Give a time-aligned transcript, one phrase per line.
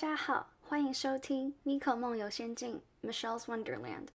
[0.00, 4.06] 大家好，欢迎收听《妮可梦游仙境》（Michelle's Wonderland）。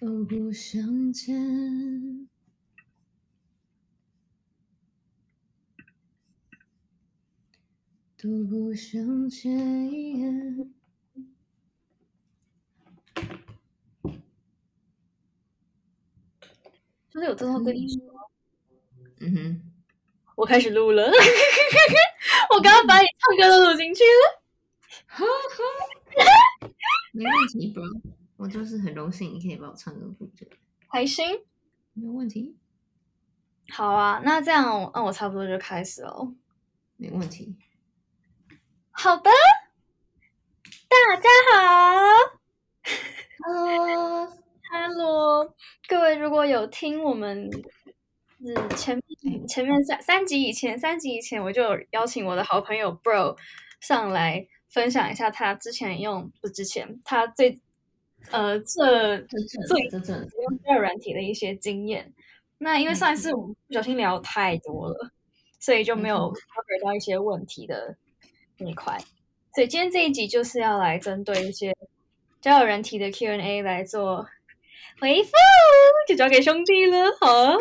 [0.00, 2.26] 都不相见。
[8.16, 10.72] 都不相见。
[17.10, 18.30] 就是有真的跟你说，
[19.20, 19.62] 嗯哼，
[20.36, 21.02] 我开始录了，
[22.54, 24.40] 我刚刚把你唱歌都录进去了。
[27.12, 28.19] 没问题，bro。
[28.40, 30.46] 我就是很荣幸你可以帮我唱歌录着，
[30.90, 31.26] 开心。
[31.92, 32.56] 没有问题，
[33.68, 36.32] 好啊，那这样，那我差不多就开始了。
[36.96, 37.54] 没问题。
[38.92, 39.30] 好的，
[40.88, 41.58] 大家好
[43.44, 45.54] Hello，，Hello，
[45.86, 47.50] 各位如果有听我们
[48.38, 48.98] 嗯前
[49.46, 53.36] 前面三三集以前三集以前，我就邀请我的好朋友 Bro
[53.80, 57.60] 上来分享一下他之前用不之前他最
[58.30, 62.12] 呃这这这最这这用交友软体的一些经验。
[62.58, 65.10] 那因为上一次我们不小心聊太多了，
[65.58, 67.96] 所以就没有 cover 到一些问题的
[68.58, 68.98] 那一块。
[69.54, 71.74] 所以今天这一集就是要来针对一些
[72.40, 74.28] 交友软体的 Q&A 来做
[75.00, 75.30] 回复，
[76.06, 77.10] 就交给兄弟了。
[77.18, 77.54] 好啊。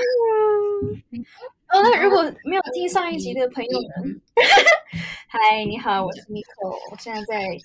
[1.70, 4.22] 哦，那如果没有听上一集的朋友们，
[5.30, 7.58] 嗨，你好，我是 Miko，我现在在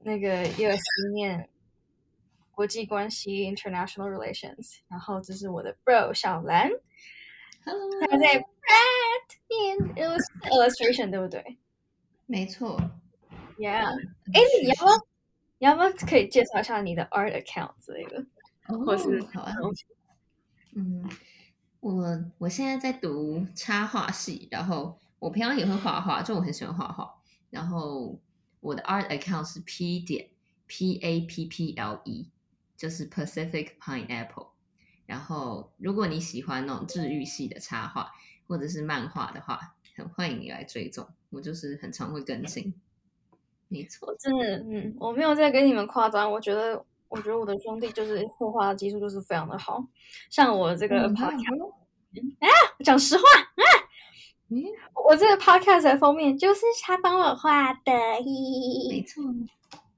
[0.00, 1.48] 那个 USC 念
[2.56, 6.70] 国际关系 （International Relations），然后这是我的 bro 小兰
[7.66, 8.42] ，，Hello，他在
[9.50, 11.58] 念 illus- illustration，对不对
[12.24, 12.80] 没错。
[13.58, 15.06] ？Yeah，哎，你要不要？
[15.58, 18.24] 你要不要可以介绍一下你的 art account 之类的，
[18.68, 19.52] 哦或是好啊，
[20.74, 21.06] 嗯，
[21.80, 27.14] 我我现在在读插画系，然后我平常也会画画，就我很喜欢画画。
[27.50, 28.18] 然后
[28.60, 30.30] 我的 art account 是 P 点
[30.66, 32.30] P A P P L E，
[32.76, 34.48] 就是 Pacific Pineapple。
[35.06, 38.10] 然后如果你喜欢那种治愈系的插画
[38.48, 41.06] 或者是漫画的话，很欢迎你来追踪。
[41.30, 42.74] 我就是很常会更新，
[43.68, 44.14] 没错。
[44.18, 49.84] 真的，嗯，我没有在跟你们夸张，我觉得，我觉得我的兄弟就是绘画技术就是非常的好，
[50.30, 51.72] 像我这个嗯 podcast，、
[52.78, 53.22] 我讲实话，
[54.48, 54.62] 嗯，
[55.06, 57.92] 我这个 podcast 的封面就是他帮我画的，
[58.90, 59.22] 没错。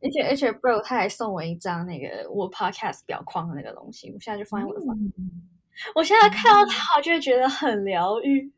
[0.00, 5.48] 而且而且 bro 他还送我一张那个我 podcast 表框的那个东西，我现在就放在我的房间，嗯
[5.94, 8.50] 我现在看到它，我就会觉得很疗愈。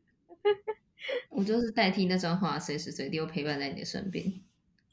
[1.29, 4.25] 我就是代替那张画，随时随地又陪伴在你的身边。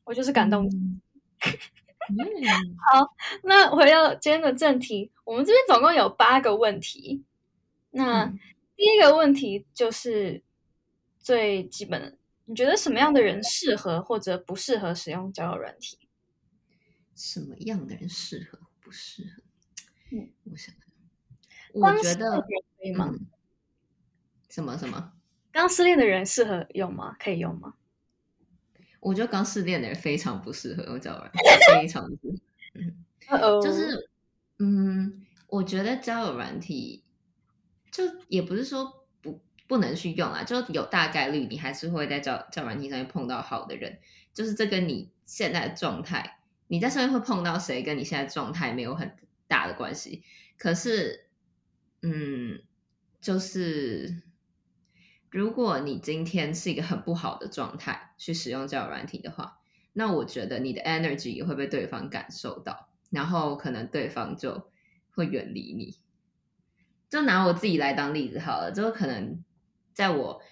[0.04, 0.66] 我就是感动。
[0.66, 1.00] 嗯
[3.42, 7.24] 那回到今天的正题，我们这边总共有八个问题。
[7.90, 8.38] 那、嗯
[8.76, 10.40] 第一个问题就是
[11.18, 15.98] 最基本的，你觉得什么样的人适合或者不适合使用交友软体？
[17.18, 19.42] 什么样的人适合不适合？
[20.12, 20.84] 嗯，我想想，
[21.74, 22.46] 我觉得可
[22.84, 23.10] 以吗？
[23.12, 23.26] 嗯，
[24.48, 25.12] 什么什么？
[25.50, 27.16] 刚失恋的人适合用吗？
[27.18, 27.74] 可以用吗？
[29.00, 32.42] 我觉得刚失恋的人非常不适合用交友软件，非常不适
[33.28, 33.36] 合。
[33.36, 34.10] 呃就是，
[34.58, 37.04] 嗯，我觉得交友软体
[37.90, 43.98] 就也不是说不不能去用啊，就有大概率你还是会在交交友软体上面碰到好的人，
[44.32, 46.37] 就是这跟你现在的状态，
[46.68, 49.16] 你在上面会碰到谁，跟你现在状态没有很
[49.48, 50.22] 大的关系。
[50.56, 51.26] 可是，
[52.02, 52.62] 嗯，
[53.20, 54.22] 就是
[55.30, 59.58] 如果你今天是一个很不好的状态去使用交友软体的话，
[59.92, 64.70] 那我觉得你的 energy 也会被对方感受到，然后可能对方就
[65.10, 65.96] 会远离你。
[67.08, 69.42] 就拿我自己来当例子好了，就可能
[69.94, 70.42] 在我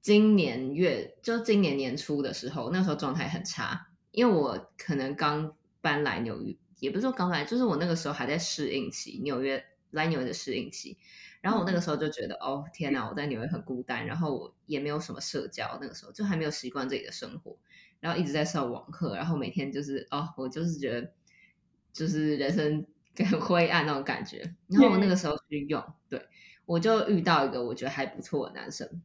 [0.00, 3.87] 今年月，就今年年初的时候，那时候状态很差，
[4.18, 10.98] 因为我可能刚搬来纽约，也不是说刚来，就是我那个时候还在适应期，纽约来纽约的适应期。
[11.40, 17.56] 然后我那个时候就觉得，哦天哪，我在纽约很孤单，然后我也没有什么社交，那个时候就还没有习惯自己的生活，
[18.00, 21.12] 然后一直在上网课，然后每天就是哦，我就是觉得
[21.92, 22.84] 就是人生
[23.30, 24.52] 很灰暗那种感觉。
[24.66, 26.26] 然后我那个时候去用，对
[26.66, 29.00] 我就遇到一个我觉得还不错的男生，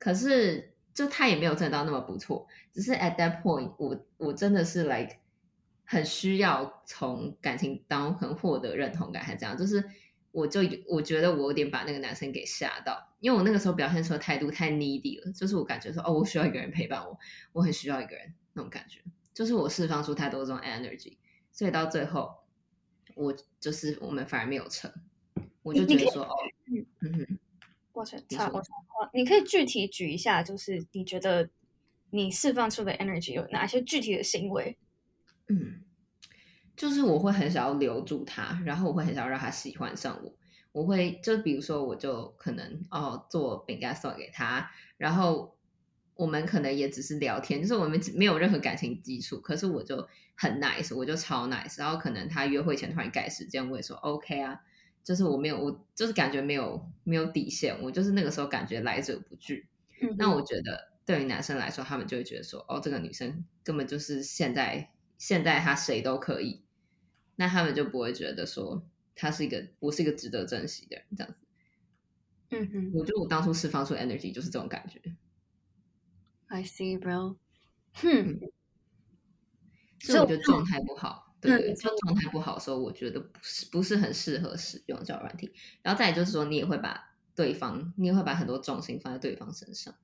[0.00, 5.16] 可是就他也没有真的到那么不错，只是 at that point 我我真的是 like
[5.84, 9.84] 很需要从感情当中很获得认同感，还这样，就是
[10.30, 17.18] 我就我觉得我有点把那个男生给吓到，因为我那个时候表现出的态度太 needy 了，就是我感觉说哦，我需要一个人陪伴我，
[17.52, 19.00] 我很需要一个人那种感觉，
[19.34, 21.16] 就是我释放出太多这种 energy，
[21.50, 22.36] 所以到最后
[23.14, 24.92] 我就是我们反而没有成，
[25.62, 26.34] 我就觉得说哦，
[27.00, 27.38] 嗯哼，
[27.92, 31.50] 抱歉，差我差话，你可以具体举一下，就是你觉得
[32.10, 34.76] 你释放出的 energy 有哪些具体的行为？
[35.48, 35.82] 嗯。
[36.76, 40.34] 就是我会很想要留住他，然后我会很想要让他喜欢上我。
[40.72, 45.54] 我会就比如说，我就可能哦做饼干送给他，然后
[46.14, 49.38] 我们可能也只是聊天，就是我们没有任何感情基础。
[49.42, 51.78] 可是我就很 nice，我就超 nice。
[51.78, 54.62] 然后可能他约会前突然改时间，我也说 OK 啊。
[55.02, 59.68] 就是我没有，我就是感觉没有没有底线，我就是那个时候感觉来者不拒。
[60.16, 66.62] 那我觉得对于男生来说，他们就会觉得说，哦，这个女生根本就是现在现在她谁都可以。
[67.36, 71.40] 那他们就不会觉得说她是一个我是一个值得珍惜的人这样子，
[72.50, 75.00] 嗯哼，我觉得我当初释放出 energy 就是这种感觉。
[76.48, 77.36] I see, bro。
[77.94, 78.40] 哼，
[80.00, 85.52] 所以我觉得状态不好，对对，就状态不好的时候，我觉得不是不是很适合使用交友软体。
[85.82, 89.94] 然后再就是说，你也会把对方，你也会把很多重心放在对方身上。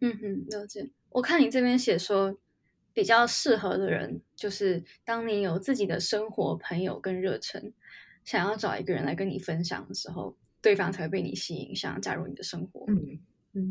[0.00, 0.90] 嗯哼，了解。
[1.10, 2.38] 我看你这边写说。
[2.92, 7.72] 比较适合的人，就是当你有自己的生活、朋友跟热忱，
[8.24, 12.84] 想要找一个人来跟你分享的时候，对方才会被你吸引，想要加入你的生活。
[12.88, 13.20] 嗯
[13.52, 13.62] 嗯，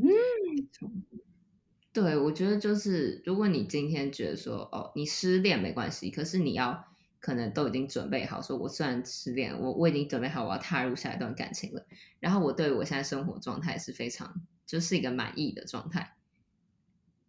[1.91, 6.88] 对，我觉得就是，如果你今天觉得说，哦，你失恋没关系，可是你要
[7.19, 11.85] 可能都已经准备好，说我虽然失恋，我我已经准备好我要踏入下一段感情了，
[12.19, 16.15] 然后我对我现在生活状态是非常，就是一个满意的状态。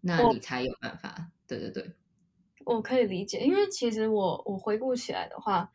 [0.00, 1.92] 那你才有办法，对对对，
[2.64, 5.72] 我可以理解，因为其实我我回顾起来的话，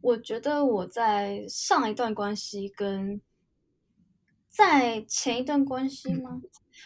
[0.00, 3.20] 我觉得我在上一段关系跟
[4.48, 6.40] 在前一段关系吗？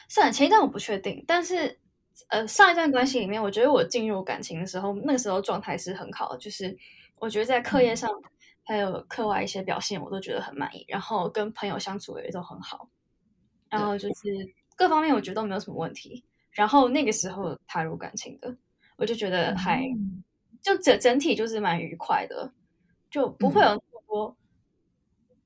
[0.09, 1.80] 算了，前一段我不确定，但是
[2.29, 6.77] 呃，上一段关系里面，我觉得我进入感情的时候，那个时候状态是很好的，就是
[7.17, 8.11] 我觉得在课业上
[8.65, 12.89] 还有课外一些表现，我都觉得很满意，然后跟朋友相处也都很好，
[13.69, 16.25] 然后就是各方面我觉得都没有什么问题。
[16.53, 18.55] 然后那个时候踏入感情的，
[18.97, 19.83] 我就觉得还
[20.61, 22.53] 就整整体就是蛮愉快的，
[23.11, 24.37] 就不会有那么多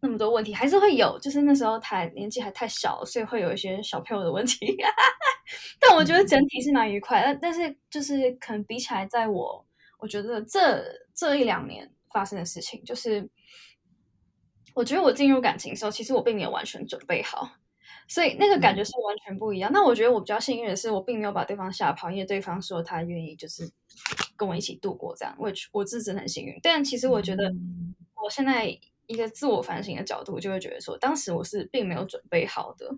[0.04, 4.76] 那么多问题，还是会有，就是那时候他年纪还太小，所以会有一些小朋友的问题。
[5.80, 9.66] 但我觉得整体是蛮愉快，但但是就是可能比起来，在我
[9.98, 10.84] 我觉得这
[11.14, 13.26] 这一两年发生的事情，就是
[14.74, 17.50] 我觉得我进入感情的时候，其实我并没有完全准备好。
[18.06, 19.72] 所以那个感觉是完全不一样。
[19.72, 23.66] 那我觉得我比较幸运的是，我并没有把对方吓跑，因为对方说他愿意就是
[24.36, 25.34] 跟我一起度过这样。
[25.38, 26.54] 我我自己很幸运。
[26.62, 27.50] 但其实我觉得，
[28.22, 32.90] 我现在一个自我反省的角度，就会觉得说，当时我是并没有准备好的。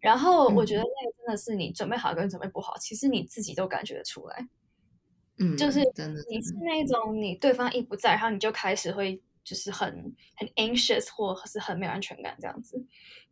[0.00, 4.48] 然后我觉得那个真的是你准备好跟准备不好，其实你自己都感觉得出来。
[5.38, 12.84] 嗯，就是真的，你是那种你对方一不在，然后你就开始会就是很很 anxious 或是很没有安全感这样子。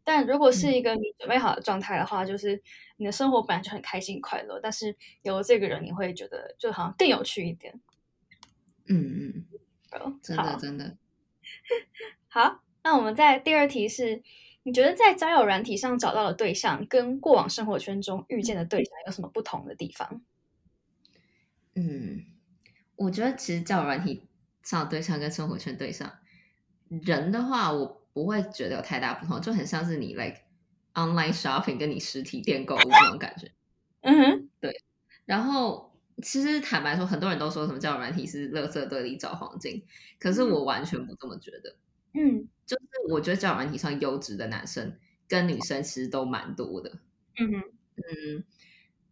[0.03, 2.61] 但如果是一个你准备好的状态的话，就是
[2.97, 7.79] 你的生活本来就很开心快乐，但是有了这个人，你会觉得就好像更有趣一点。
[8.89, 9.45] 嗯
[9.93, 10.97] 嗯，真的真的。
[12.29, 14.23] 好，那我们在第二题是：
[14.63, 20.23] 你觉得在交友软体上找到的对象，跟过往生活圈中遇见的对象有什么不同的地方？
[21.75, 22.25] 嗯，
[22.97, 24.29] 我觉得其实交友软体
[24.63, 26.13] 上对象跟生活圈对象
[26.89, 28.03] 人的话，我。
[28.15, 30.43] 不会觉得有太大不同，就很像是你 like
[30.93, 33.51] online shopping 跟你实体店购物那种感觉。
[34.03, 34.83] 嗯哼，对。
[35.25, 35.92] 然后
[36.23, 39.85] 其实坦白说，很多人都说什么叫软体是垃圾堆里找黄金，
[40.19, 41.77] 可是我完全不这么觉得。
[42.15, 44.97] 嗯，就是我觉得交友软体上优质的男生
[45.29, 46.91] 跟女生其实都蛮多的。
[47.39, 47.63] 嗯哼，
[47.97, 48.45] 嗯，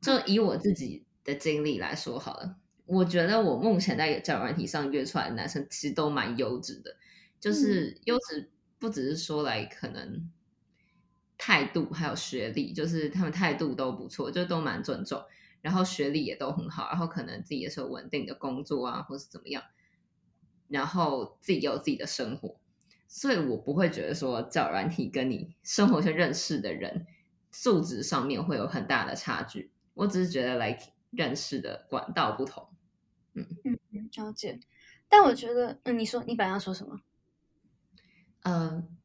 [0.00, 6.96] 就以我自己的经历来说好了，我觉得我目前在交友软体上约出来的男生其实都蛮优质的，
[7.40, 8.50] 就是优质。
[8.78, 10.30] 不只是说来可能
[11.36, 15.22] 态度还有学历，就是他们态度都不错，就都蛮尊重，
[15.60, 19.62] 然后学历也都很好，然后可能自己也是有稳定的工作啊，或是怎么样，
[20.68, 22.58] 然后自己有自己的生活，
[23.08, 27.06] 所以我不会觉得说找软体跟你生活圈认识的人
[27.50, 32.68] 素质上面会有很大的差距，我只是觉得 like 认识的管道不同。
[33.34, 34.60] 嗯嗯嗯，了解。
[35.08, 37.00] 但我觉得，嗯，你说你本来要说什么？
[38.42, 38.96] 嗯，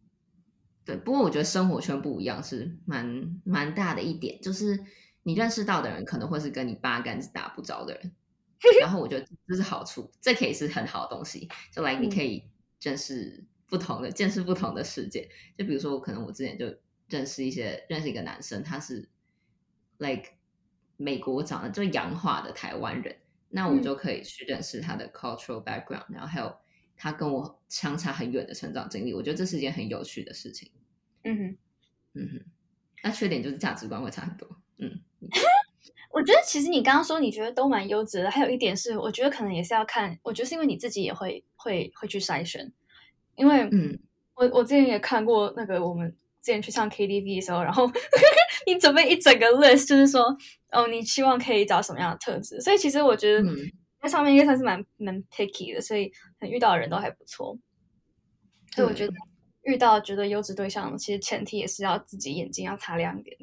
[0.86, 4.84] 对，不过我觉得生活圈不一样是蛮蛮大的一点，就是
[5.26, 8.12] 你认识到的人可能会是跟你八竿子打不着的人，
[8.80, 12.44] 然后我觉得这是好处，这可以是很好的东西，就来你可以
[12.80, 15.30] 认识不不同的见识不同的世界。
[15.58, 16.78] 就比如说，我可能我之前就
[17.10, 19.10] 认识一些认识一个男生，他是
[19.98, 20.30] like
[20.96, 23.18] 美国长得就洋化的台湾人，
[23.50, 26.56] 那我嗯就可以去认识他的 cultural background，然后还有
[26.96, 29.14] 他跟我相差很远的成长经历。
[29.14, 30.72] 我觉得这是一件很有趣的事情。
[31.24, 31.58] 嗯哼。
[32.14, 32.46] 嗯哼，
[33.04, 34.48] 那缺点就是价值观会差很多。
[34.78, 35.02] 嗯，
[36.12, 42.72] 我觉得其实你刚刚说你觉得都蛮优质的，还有一点是，我觉得可能也是要看，我觉得是因为你自己也会会会去筛选，
[43.36, 44.00] 因为嗯。
[44.38, 46.10] 我我之前也看过那个我们
[46.42, 47.90] 之前去唱 KTV 的时候，然后
[48.68, 50.24] 你准备一整个 list，就是说
[50.72, 53.56] 哦，你希望可以找什么样的特质，所以其实我觉得嗯。
[54.02, 57.58] 在上面应该算是蛮蛮 picky 的，所以可能遇到的人都还不错，
[58.76, 59.14] 所以我觉得
[59.64, 63.36] 遇到觉得优质对象，其实前提也是要自己眼睛要擦亮一点。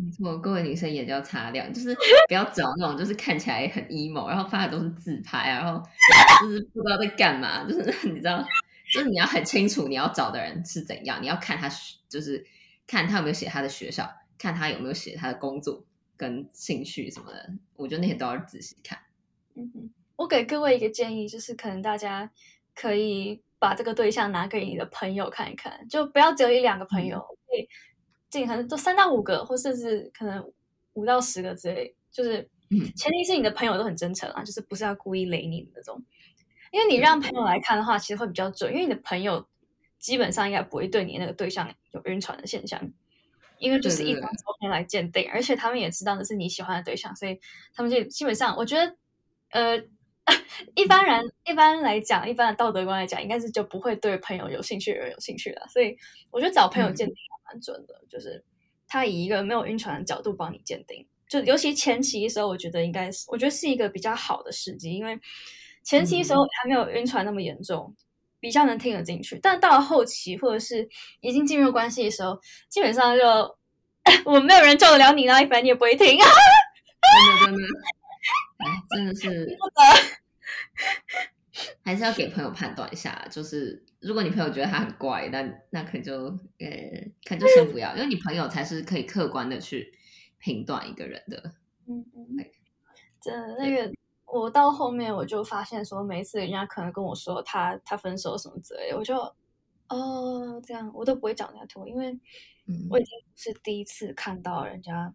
[0.00, 1.92] 没错，各位女生眼睛要擦亮，就是
[2.28, 5.82] 不要找那种就是看起来很 emo，然后发的都是自拍啊，然后
[6.40, 8.40] 就是 不知道在干嘛，就是 你知道，
[8.92, 11.68] 就是你要很清楚你要找的人是怎样，你要看他
[12.08, 12.46] 就是
[12.86, 15.84] 看他有没有写他的学校，看他有没有写他的工作
[16.16, 18.98] 跟兴趣什么的，我觉得那些都要仔细看。
[19.56, 22.30] 嗯哼，我给各位一个建议，就是可能大家
[22.76, 27.68] 可以把这个对象拿给你的朋友看一看，就不要只有一两个朋友，可以
[28.30, 30.52] 尽可能都三到五个，或甚至可能
[30.94, 31.94] 五到十个之类。
[32.10, 36.02] 就是嗯前提是你的朋友都很真诚啊，就是不是要故意雷你的那种。
[36.70, 39.46] 因为你让朋友来看的话，其实会比较准，因为你的朋友
[39.98, 42.78] 基本上应该不会对你那个对象有晕船的现象，
[43.58, 47.40] 因为就是一张照片来鉴定，而且他们也知道那是你喜欢的对象，所以
[47.74, 48.96] 他们就基本上，我觉得，
[49.50, 49.82] 呃，
[50.74, 55.66] 一般人一般来讲，一般的道德观来讲，应该是就不会对朋友有兴趣的人有兴趣了。
[55.68, 55.96] 所以
[56.30, 58.42] 我觉得找朋友嗯鉴定还蛮准的，就是
[58.86, 65.18] 他以一个没有晕船的角度帮你鉴定，就尤其前期的时候，我觉得应该是，我觉得是一个比较好的时机，因为
[65.82, 67.94] 前期的时候还没有晕船那么严重。
[68.40, 70.88] 比较能听得进去，但到了后期或者是
[71.20, 73.24] 已经进入关系的时候，基本上就
[74.24, 76.06] 我没有人救得了你，然后反正你也不会听。
[76.06, 77.60] 真 的真的，
[78.58, 79.48] 哎，真的是
[81.84, 83.26] 还是要给朋友判断一下。
[83.30, 86.14] 就是如果你朋友觉得他很怪，那那可能就
[86.58, 86.68] 呃，
[87.24, 89.92] 可能就先不要，因为你朋友才是可以客观的去
[90.38, 91.52] 评断一个人的。
[91.86, 92.52] 嗯嗯对，
[93.20, 93.92] 真的那个，
[94.26, 99.16] 我到后面我就发现说，每一次人家可能跟我说他他分手什么之类的，我就
[99.88, 102.12] 哦这样，我都不会讲人家拖，因为
[102.66, 105.12] 嗯我已经是第一次看到人家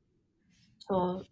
[0.87, 1.23] 说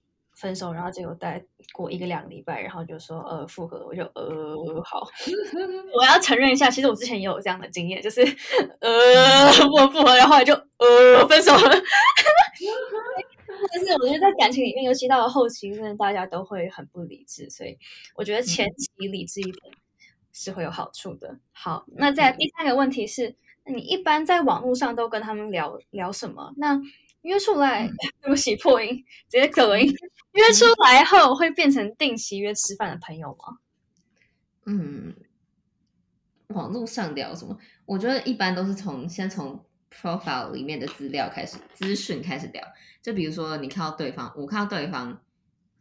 [0.41, 1.39] 分手，然后结果待
[1.71, 5.07] 过一个两个礼拜，然后就说呃复合，我就呃好，
[5.95, 8.21] 我要承认一下，其实我之前也有这样的经验，就是
[8.79, 8.89] 呃
[9.69, 11.61] 我复合，然后就呃分手了。
[13.73, 17.77] 但是我觉得在感情里面，尤其到了后期，真的大家都会很不理智，所以
[18.15, 19.73] 我觉得前期理智一点
[20.33, 21.37] 是会有好处的。
[21.51, 26.51] 好，那在第三个问题是，你一般在网络上都跟他们聊聊什么？
[26.57, 26.81] 那
[27.21, 27.87] 约出来，
[28.21, 29.91] 对不起破音，直接走音。
[30.33, 33.57] 约出来后会变成定期约吃饭的朋友吗？
[34.65, 35.13] 嗯，
[36.47, 37.57] 网络上聊什么？
[37.85, 42.63] 我觉得一般都是从先从 profile 里面的资料开始，资讯开始聊。
[43.01, 45.21] 就比如说你看到对方，我看到对方，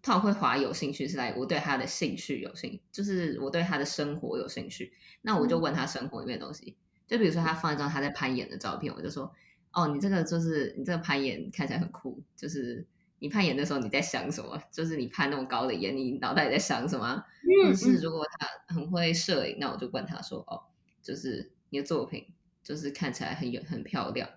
[0.03, 4.93] 他会划有兴趣是来我对他的兴趣有兴，就是我对他的生活有兴趣，
[5.23, 6.77] 那我就问他生活里面的东西。
[7.07, 9.33] 就比如说他放一张他在攀岩的照片，我就说，
[9.73, 12.85] 哦，你这个就是你这个攀岩看起来很酷，就是
[13.21, 14.61] 你攀岩的时候你在想什么？
[14.73, 17.75] 就是你攀那么高的岩，你脑袋里在想什么嗯？
[17.77, 20.63] 是如果他很会摄影，那我就问他说：“哦，
[21.03, 22.27] 就是你的作品
[22.63, 24.29] 就是看起来很有很漂亮，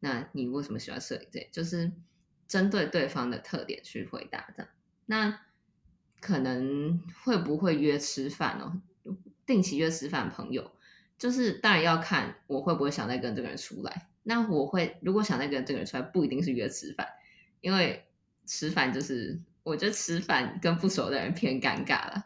[0.00, 1.92] 那你为什么喜欢摄影？”这就是
[2.46, 4.68] 针对对方的特点去回答的。
[5.06, 5.40] 那
[6.20, 8.80] 可能会不会约吃饭哦？
[9.46, 10.72] 定期约吃饭，朋友
[11.16, 14.08] 就是当然要看我会不会想再跟这个人出来。
[14.28, 17.06] 那我会如果想再跟这个人出来，不一定是约吃饭，
[17.60, 18.04] 因为
[18.44, 22.24] 吃饭就是我觉得吃饭跟不熟的人偏尴尬了。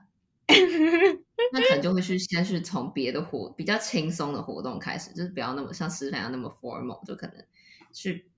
[1.53, 7.37] 那可能就会去先去从别的活比较轻松的活动开始，就是不要那么像吃饭一样那么 formal，就可能
[7.93, 8.31] 去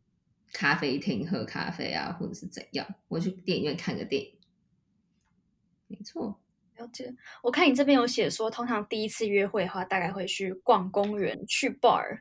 [0.52, 4.38] 咖啡厅喝咖啡啊，或者是怎样，我去电影院看个电影。
[5.86, 6.40] 没错，
[6.76, 7.14] 了解。
[7.42, 12.20] 我看你这边有写说，通常第一次约会的话，大概会去逛公园、去 bar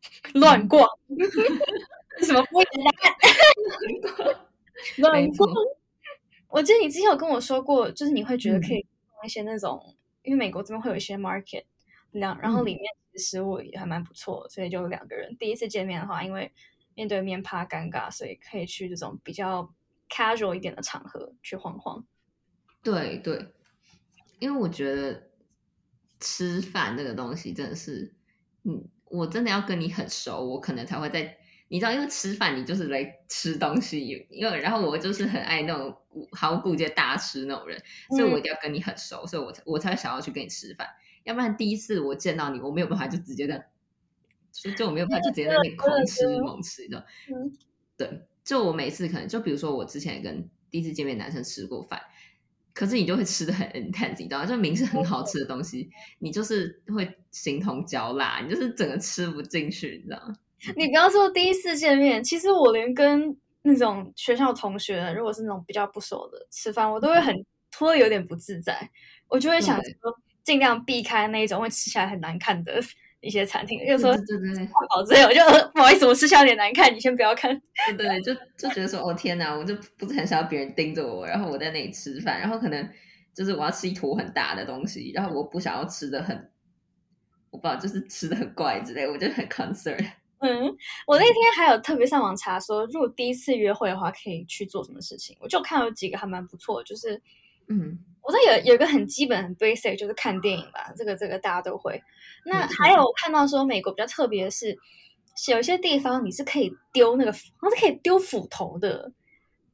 [0.34, 0.86] 乱逛，
[2.22, 2.60] 什么不？
[4.98, 5.56] 乱没错逛。
[6.48, 11.64] 我记得你之前有跟我说过，就是你会觉得可嗯以逛一些那种，因为美国这边会有一些 market，
[12.12, 12.84] 两然后嗯里面
[13.16, 16.50] 食物也还蛮不错，所以就两个人第一次见面的话，因为
[16.94, 19.72] 面对面怕尴尬，所以可以去这种比较
[20.08, 22.06] casual 一点的场合去晃晃。
[22.82, 23.52] 对对，
[24.38, 25.28] 因为我觉得
[26.20, 28.14] 吃饭这个东西真的是
[28.64, 31.36] 嗯，我真的要跟你很熟，我可能才会在。
[31.70, 35.94] 你知道，因为吃饭你就是来吃东西，因为然后我就是很爱那种
[36.32, 37.78] 毫无顾忌大吃那种人，
[38.16, 40.88] 所以我一定要跟你很熟，所以我才我才想要去跟你吃饭。
[41.24, 43.68] 要不然第一次我见到你，我没有办法就直接在，
[44.50, 47.04] 就就我没有办法就直接在那里狂吃猛吃的。
[47.98, 52.00] 对，就我每次可能就比如说我之前跟第一次见面男生吃过饭，
[52.78, 54.46] 可是你就会吃的很 intense，你知道吗？
[54.46, 60.32] 就明是很好吃的东西，你就是会形同嚼蜡，你就是整个吃不进去，你知道吗？
[60.76, 67.34] 你不要说第一次见面，其实我连跟那种学校同学，如果是那种比较不熟的吃饭，我都会很
[67.72, 68.88] 拖有点不自在，
[69.26, 72.80] 我就会想说尽量避开那一种会吃起来很难看的
[73.20, 73.78] 一些餐厅。
[73.84, 75.40] 有时候对对对，好之类，我就
[75.72, 77.60] 不好意思，我吃起来有点难看，你先不要看。
[77.86, 82.88] 对对，就就觉得说哦天哪，我就不是很想要别人盯着我，然后我在那里吃饭，然后可能
[83.34, 86.50] 就是我要吃一坨很大的东西，然后我不想要吃的很，
[87.50, 90.04] 我不知道就是吃的很怪之类，我就很 concern。
[90.40, 90.64] 嗯，
[91.04, 95.36] 我那天还有特别上网查说，如果第一次约会的话，可以去做什么事情。
[95.40, 97.20] 我就看有几个还蛮不错，就是
[97.66, 97.98] 嗯，
[98.28, 101.98] 我这有有一个很基本很 basic，就是看电影吧，这个这个大家都会。
[102.44, 104.76] 那还有看到说美国比较特别的是，
[105.50, 109.10] 有一些地方你是可以丢那个，好像是可以丢斧头的，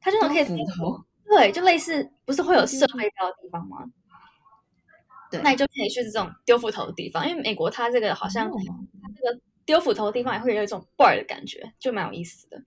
[0.00, 3.78] 它就能可以斧头，对，就类似不是会有社会标的地方吗？
[5.32, 8.58] 对，那你就可以去这种丢斧头的地方，因为美国它这个好像它
[9.16, 9.40] 这个。
[9.66, 12.62] 丢斧头的地方也会有一种 bar 的感觉，就蛮有意思的。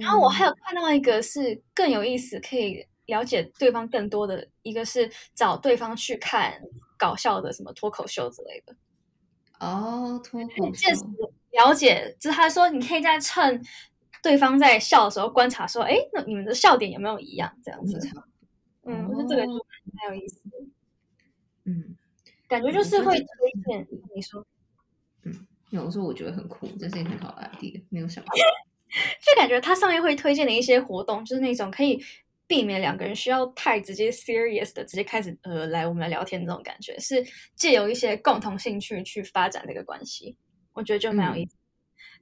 [0.00, 6.62] 然后我还有看到一个是更有意思，可以了解对方更多的一个是找对方去看
[6.96, 8.76] 搞笑的什么脱口秀之类的。
[9.58, 10.88] 哦，脱口秀。
[11.50, 13.60] 了解，就是他说你可以在趁
[14.22, 17.52] 对方在笑的时候观察，说，哎，那你们的笑点有没有一样？
[17.64, 17.98] 这样子。
[18.84, 19.52] 嗯，我觉得这个就
[19.92, 20.58] 蛮有意思的。
[21.64, 21.96] 嗯，
[22.46, 23.26] 感觉就是会推
[23.66, 24.46] 荐你说，
[25.24, 25.46] 嗯。
[25.70, 28.32] 有时候我觉得很酷，这是一个很好的 idea，没有想过。
[29.20, 32.02] 就感觉他上面会推荐的一些活动，就是那种可以
[32.48, 40.36] 避免两个人需要太直接 serious 的直接开始呃来我们来聊天这种感觉，是借由一些共同兴趣去发展这个关系，
[40.72, 41.54] 我觉得就蛮有意思。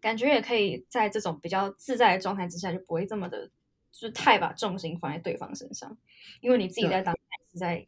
[0.01, 3.47] 感觉也可以在这种比较自在的状态之下，就不会这么的，
[3.93, 5.97] 就是太把重心放在对方身上，
[6.41, 7.87] 因为你自己在当下是在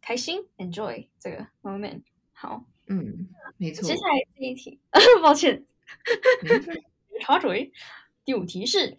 [0.00, 2.02] 开心 enjoy 这个 moment。
[2.32, 2.64] 好。
[2.90, 3.28] 嗯，
[3.58, 3.86] 没错。
[3.86, 4.80] 接下来这一题，
[5.22, 5.62] 抱歉，
[7.20, 7.70] 插嘴。
[8.24, 8.98] 第五题是：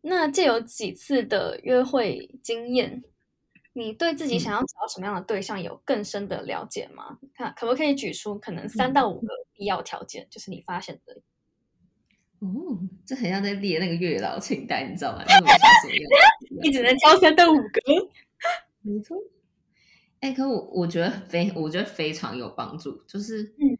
[0.00, 3.02] 那借有几次的约会经验，
[3.72, 7.18] 你对自己想要找什么样的对象有更深的了解吗？
[7.34, 11.20] 看可不可以举出可能三到五个必要条件，就是你发现的。
[12.40, 15.24] 哦，这很像在列那个月老清单，你知道吗？
[16.62, 18.10] 你只 能挑三到五个。
[18.82, 19.16] 没错。
[20.20, 23.76] 哎，可我我觉得非我觉得非常有帮助，就是，嗯，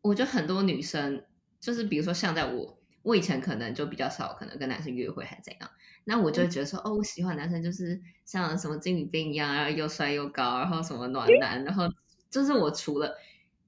[0.00, 1.24] 我觉得很多女生
[1.60, 5.70] 就是，比如说像在我我以前可能就比较少，可能跟男生约会还怎样，
[6.02, 11.84] 那我就觉得说，哦，我喜欢男生就是像什么金宇彬一样，然后又帅又高，然后什么暖男，然后
[12.28, 13.16] 就是我除了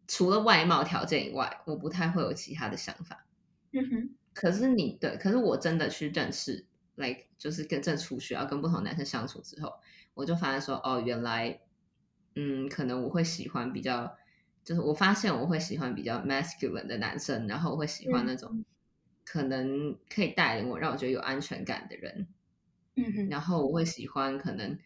[0.08, 3.24] 除了外貌条件以外，我不太会有其他的想法。
[3.70, 9.74] 嗯哼，可是你对，可是我真的去认识，like 就是跟正处需要跟不同男生相处之后，
[10.14, 11.60] 我就发现说，哦，原来。
[12.38, 14.14] 嗯，可能我会喜欢比较，
[14.62, 18.62] 就是我发现我会喜欢比较 masculine 的男生，然后我会喜欢那种
[19.26, 22.26] 可能可以带领我，让我觉得有安全感的人。
[22.94, 24.78] 嗯哼，然后我会喜欢可能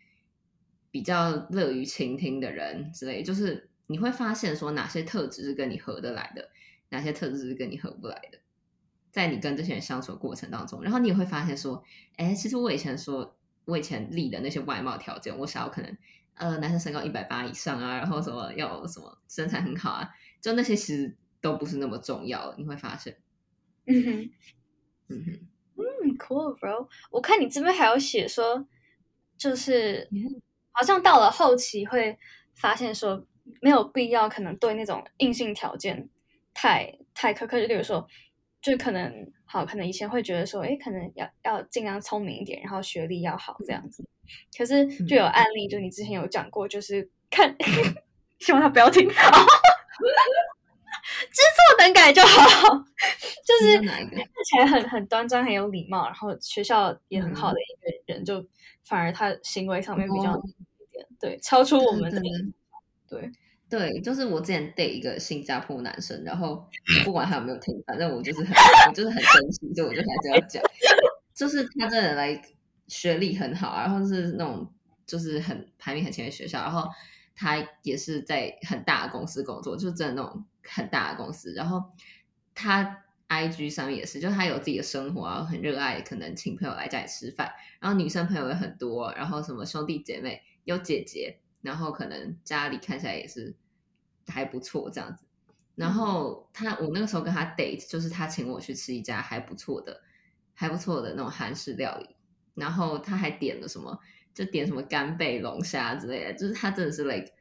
[0.90, 6.50] 比较乐于倾听的人之类，就是你会发现说哪些特质是跟你合得来的，
[6.88, 8.38] 哪些特质是跟你合不来的，
[9.12, 11.84] 在你跟这些人相处的过程当中，然后你也会发现说，
[12.16, 15.96] 哎，其实我以前说我以前立的那些外貌条件，我想要可能。
[16.34, 20.08] 呃，男生身高一百八以上啊，然后什么要什么身材很好啊，
[20.40, 23.14] 就那些其实都不是那么重要，你会发现。
[23.92, 24.30] 嗯哼，
[25.08, 25.40] 嗯哼，
[25.76, 26.88] 嗯，cool bro。
[27.10, 28.66] 我看你这边还有写说，
[29.36, 30.08] 就是
[30.72, 32.16] 好像到了后期会
[32.54, 33.26] 发现说，
[33.60, 36.08] 没有必要可能对那种硬性条件
[36.54, 38.06] 太太苛刻，就比如说，
[38.62, 44.04] 就可能好，可能以前会觉得说，哎，可能要要尽量聪明一点，然后学历要好这样子。
[44.56, 47.56] 可是就有案例，就你之前有讲过，就是看，
[48.38, 49.08] 希望他不要听，
[51.32, 52.68] 知错能改就好。
[53.46, 58.46] 就是看起来很很端庄、很有礼貌，然后学校也很好的一个人，就
[58.84, 62.20] 反而他行为上面比较一点，对，超出我们的，
[63.08, 63.30] 对
[63.68, 66.64] 对，就是我之前带一个新加坡男生，然后
[67.04, 68.52] 不管他有没有听，反正我就是很
[68.88, 70.62] 我就是很生气，所以我就才这样讲，
[71.34, 72.40] 就是他真的来。
[72.88, 74.68] 学历很好，然后是那种
[75.06, 76.88] 就是很排名很前的学校，然后
[77.40, 81.54] 他也是在很大的公司工作，就是真的那种很大的公司。
[81.54, 81.82] 然后
[82.54, 93.56] 他 IG 上面也是，就他有自己的生活啊，很热爱，可能请朋友来家里吃饭，然后女生朋友也很多，然后什么兄弟姐妹有姐姐，然后可能家里看起来也是
[94.26, 95.24] 还不错这样子。
[95.76, 100.02] 然后他，我那个时候跟他 date，就是他请我去吃一家还不错的、
[100.52, 102.16] 还不错的那种韩式料理，
[102.54, 103.98] 然后他还点了什么，
[104.34, 107.32] 就点什么干贝龙虾之类的，就是他真的是 like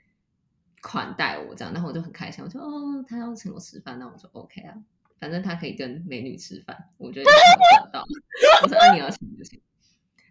[0.82, 4.76] 款待我这样，然后我就很开心，我说哦，他要请我吃饭，那我说 OK 啊，
[5.20, 8.06] 反正他可以跟美女吃饭，我觉得赚到。
[8.64, 9.60] 我说啊，你要请就行。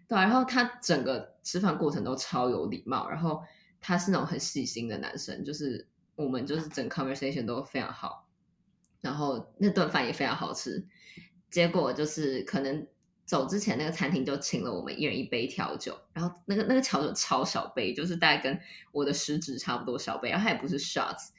[0.07, 3.43] 对，然后他整个吃饭过程都超有礼貌，然后
[3.79, 8.27] 他是那种很细心的男生，就是我们就是整 conversation 都非常好，
[9.01, 10.83] 然后那顿饭也非常好吃。
[11.51, 12.87] 结果就是可能
[13.29, 18.59] 走之前那个餐厅就请了我们一人一杯调酒，然后那个那个调酒超小杯，就是大概跟
[18.91, 21.29] 我的食指差不多小杯，然后它也不是 shots。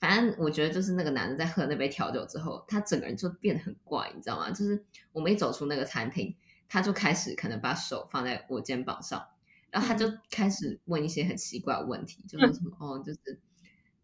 [0.00, 4.50] 反正我觉得就是那个男的在喝那杯调酒之后，他整个人就变得很怪，你知道吗？
[4.50, 6.34] 就是我们一走出那个餐厅。
[6.68, 9.24] 他就开始可能把手放在我肩膀上，
[9.70, 13.38] 然后他就开始问一些很奇怪的问题，就是什么哦，就是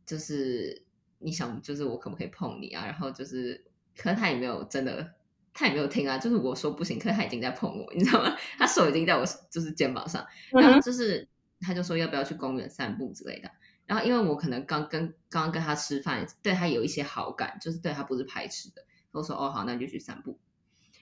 [0.07, 0.85] 就是
[1.19, 2.87] 你想，就是我可不可以碰你啊？
[2.87, 3.65] 然后就是，
[3.97, 5.13] 可能他也没有真的，
[5.55, 6.19] 他也没有听啊。
[6.19, 8.37] 就是我说不行，可是他已经在碰我，你知道吗？
[8.59, 11.29] 他手已经在我就是肩膀上，然后就是
[11.61, 13.51] 他就说要不要去公园散步之类的。
[13.87, 20.39] 然后因为我可能刚跟刚刚跟他吃饭，对他有一些好感，就是对他不是排斥的，我说哦好，那就去散步。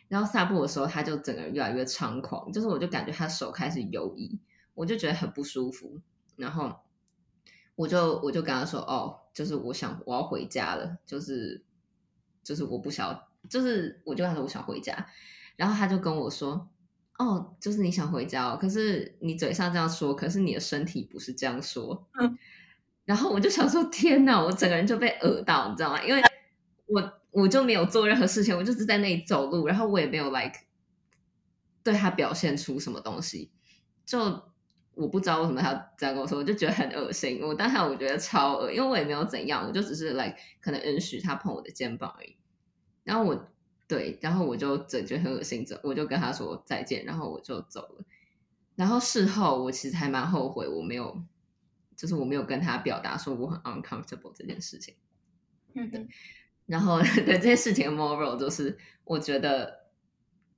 [0.08, 4.40] 然后散步的时候，他就整个人越来越猖狂，就是我就感觉他手开始游移，
[4.74, 6.00] 我就觉得很不舒服。
[6.34, 6.74] 然后
[7.76, 11.62] 我就我就跟他说：“哦，就是我想我要回家了，就是
[12.42, 15.06] 就是我不想，就是我就跟他说我想回家。”
[15.56, 16.68] 然后他就跟我说
[17.18, 22.38] ：“哦，就是你想回家哦，可是你嘴上这样说，可是你的身体不是这样说。”嗯。
[23.06, 26.04] 然后我就想说：“天哪！”我整个人就被讹到，你知道吗？
[26.04, 26.22] 因为
[26.86, 27.20] 我。
[27.32, 30.52] 我就没有做任何事情，我就是在那里走路，然后我也没有 like
[31.84, 33.52] 对他表现出什么东西，
[34.04, 34.18] 就
[34.94, 37.40] 我不知道为什么他这样跟我说，我就觉得很恶心。
[37.40, 42.36] 我当下我觉得超恶，因为我也没有怎样，我就只是 like 可能允许他碰我的肩膀而已。
[43.04, 43.48] 然后我
[43.88, 48.04] 对，然后我就整觉很恶心，走我就跟他说再见，然后我就走了。
[48.76, 51.22] 然后事后我其实还蛮后悔，我没有
[51.96, 54.94] 就是我没有跟他表达说我很 uncomfortable 这件事情。
[55.74, 56.08] 嗯，对。
[56.66, 59.86] 然后 对这件事情的 moral 就是，我觉得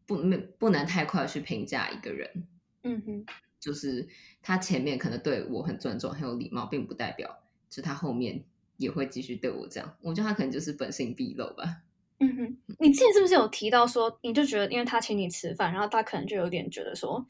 [0.06, 2.46] 不没不能太快去评价一个人，
[2.82, 3.26] 嗯哼，
[3.58, 4.06] 就是
[4.42, 8.44] 他前面可能对我很尊重、很有礼貌，并不代表就他后面
[8.76, 9.96] 也会继续对我这样。
[10.02, 11.80] 我觉得他可能就是本性毕露吧。
[12.22, 17.26] 嗯哼，你之前是不是有提到说，你就觉得因为他请你吃饭，然后他可能就有点觉得说，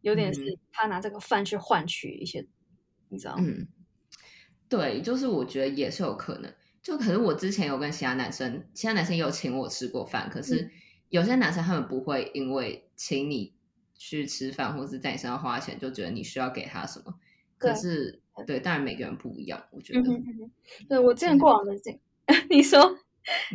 [0.00, 2.44] 有点是他拿这个饭去换取一些，
[3.10, 3.44] 你知道吗？
[3.46, 3.68] 嗯，
[4.68, 6.52] 对，就是我觉得也是有可能。
[6.82, 10.28] 就可是我之前有跟其他男生，其他男生也有请我吃过饭。
[10.30, 10.70] 可是
[11.10, 13.54] 有些男生他们不会因为请你
[13.94, 17.14] 去吃饭，或是在你身上花钱，就觉得你需要给他什么。
[17.58, 20.02] 可是对，当然每个人不一样，我觉得。
[20.88, 21.98] 对我之前过往的经，
[22.48, 22.98] 你说，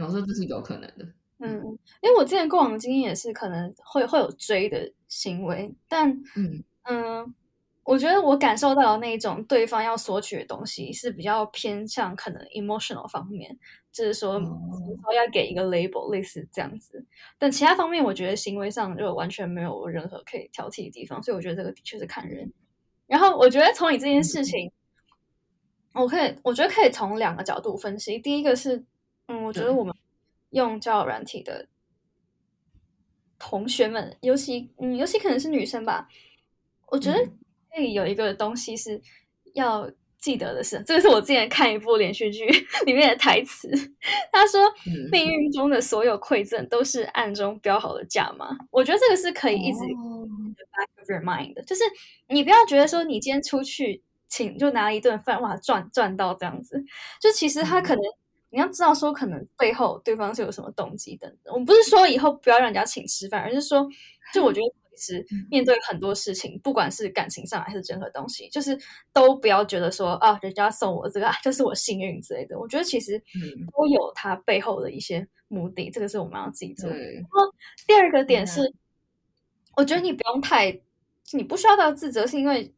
[0.02, 1.06] 我说这是有可能的。
[1.40, 7.36] 嗯，因为我之前过往的经验也是可能会会有追的行为，但嗯嗯。
[7.86, 13.60] 我觉得我感受到的那种对方要索取的东西是比较偏向可能 emotional 方面，
[13.92, 17.06] 就是说说要给一个 label 类似这样子。
[17.38, 21.22] 但其他方面，我觉得行为上就完全没有任何可以挑剔的地方。
[21.22, 22.50] 所以我觉得这个的确是看人。
[23.06, 24.72] 然后我觉得从你这件事情，
[25.94, 28.18] 我可以我觉得可以从两个角度分析。
[28.18, 28.82] 第一个是，
[29.28, 29.94] 嗯，我觉得我们
[30.50, 31.68] 用交友软体的
[33.40, 36.08] 同学们，尤其嗯，尤其可能是女生吧，
[36.88, 37.30] 我觉得。
[37.76, 39.02] 这里有一个东西是
[39.56, 42.46] 要记得的是，这个是我之前看一部连续剧
[42.86, 43.68] 里面的台词。
[44.32, 44.62] 他说
[45.12, 51.82] ：“命运中的所有馈赠都是暗中标好的价码。”我觉得这个是可以一直 back of your mind 的，就是
[52.28, 56.86] 你不要觉得说你今天出去请就拿了一顿饭哇赚赚到这样子，
[57.20, 58.04] 就其实他可能
[58.54, 61.54] 你要知道说可能背后对方是有什么动机等等。
[61.54, 63.86] 我不是说以后不要让人家请吃饭，而是说
[64.34, 64.68] 就我觉得。
[64.96, 68.78] 是面对很多事情，不管是感情上还是任何东西，就是
[69.12, 72.60] 都不要觉得说啊，人家送我这个就是我幸运之类的。
[72.60, 73.18] 我觉得其实
[73.76, 76.86] 都有它背后的一些目的，这个是我们要记住。
[76.88, 77.40] 然后
[77.88, 78.72] 第二个点是，
[79.76, 80.80] 我觉得你不用太，
[81.32, 82.72] 你不需要到自责，是因为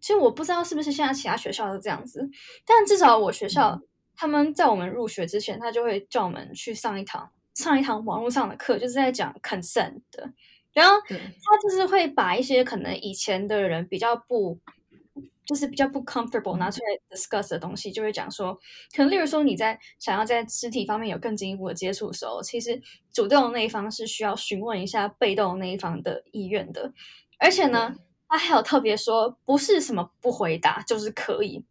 [0.00, 2.30] 其实我不知道是不是现在其他学校都这样子，
[2.64, 3.82] 但至少我学校
[4.16, 10.32] 他们在我们入学之前，他就会叫我们去上一堂上一堂网络上的课，就是在讲 consent 的。
[10.72, 14.58] 然后他就是会把一些可能以前的人比较不
[15.46, 18.52] 就是比较不 comfortable 拿出来 discuss 的东西，就会讲说，
[18.94, 22.78] 可能例如说你在想要在肢体方面有更进一步的接触的时候，其实
[23.12, 26.92] 主动的那一方是需要询问一下被动的那一方的意愿的，
[27.38, 27.94] 而且呢，
[28.28, 31.64] 他还有特别说，不是什么不回答就是可以，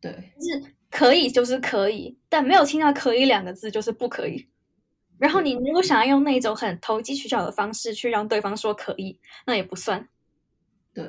[0.00, 4.48] 对，就是可以就是可以，但没有听到“可以”两个字就是不可以。
[5.18, 10.08] 然后你如果想要用那种很投机取巧的方式去让对方说可以，那也不算。
[10.94, 11.04] 对，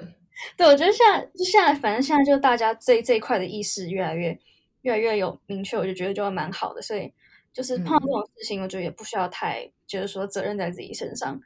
[0.58, 4.38] 对，我觉得现在就现在，反正现在就大家这这一块的意识越来越
[4.82, 6.82] 越来越有明确，我就觉得就蛮好的。
[6.82, 7.14] 所以
[7.54, 11.40] 就是碰到这种事情，我觉得也不需要太觉得说责任在自己身上，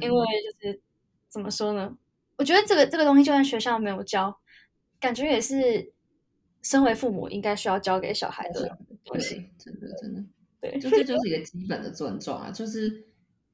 [0.00, 0.80] 因为就是
[1.28, 1.96] 怎么说呢？
[2.36, 4.38] 我觉得这个这个东西，就算学校没有教，
[5.00, 5.92] 感觉也是
[6.64, 9.48] 身为父母应该需要教给小孩的东西。
[9.56, 10.24] 真的，真的。
[10.60, 12.50] 对，就这 就是一个基本的尊重啊！
[12.50, 13.06] 就是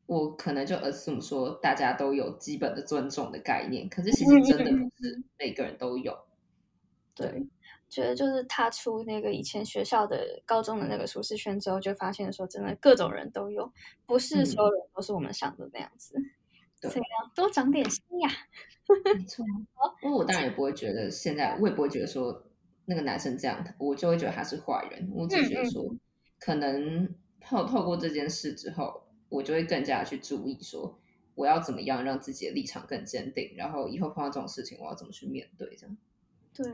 [0.07, 6.17] 我可能就 assume 说大家都有基本的尊重的概念，可是其实真的不 是每个人都有。
[7.15, 7.47] 对，
[7.89, 13.73] 觉得就是踏出那个以前学校的高中的那个舒适圈之后，就发现说真的各种人都有，
[14.07, 16.15] 不是所有人都是我们想的那样子。
[16.81, 16.91] 对，
[17.35, 18.31] 多长点心呀！
[19.05, 19.45] 没错，
[20.03, 22.50] 因为我当然也不会觉得现在，我也不会觉得说
[22.91, 25.09] 那个男生这样，我就会觉得他是坏人。
[25.13, 25.95] 我只觉得说。
[26.41, 30.99] 可能透透过这件事之后，我就会更加去注意，说
[31.35, 35.77] 我要怎么样让自己的立场更坚定，然后以后碰到这种事情，我要怎么去面对？
[35.77, 35.97] 这样。
[36.55, 36.67] 对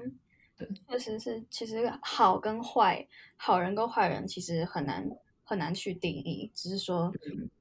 [0.57, 5.07] 对，确实是，其实好跟坏，好人跟坏人其实很难
[5.43, 7.13] 很难去定义，只是说，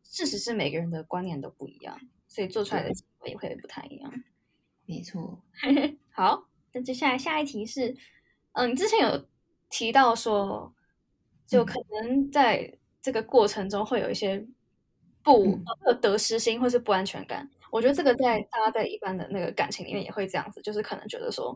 [0.04, 4.14] 事实是每个人的观念都不一样，所以做出来的结果也会不太一样。
[4.86, 5.42] 没错。
[6.14, 7.96] 好，那接下来下一题是，
[8.56, 9.26] 嗯，你之前有
[9.70, 10.74] 提到说。
[11.48, 14.44] 就可能在这个过程中会有一些
[15.22, 15.60] 不
[16.02, 17.48] 得失心或是不安全感。
[17.72, 21.56] 我觉得这个在大家在一般的那个感情里面也会这样子，就是可能觉得说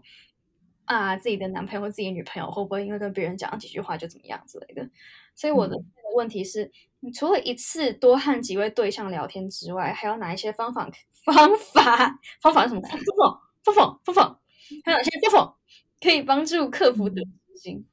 [0.85, 4.87] 啊，自己的男朋友或自己的女朋友会不会因为跟别人讲几句话就怎么样之类的。
[5.33, 5.75] 所以我的
[6.15, 10.87] 问题是，你除了一次多和几位对象聊天之外，还有哪一些方法
[11.25, 11.35] 方
[11.73, 12.81] 法方法是什么？
[12.83, 14.39] 方法方法方法，
[14.85, 15.57] 还有哪些方法
[16.01, 17.85] 可以帮助克服得失心？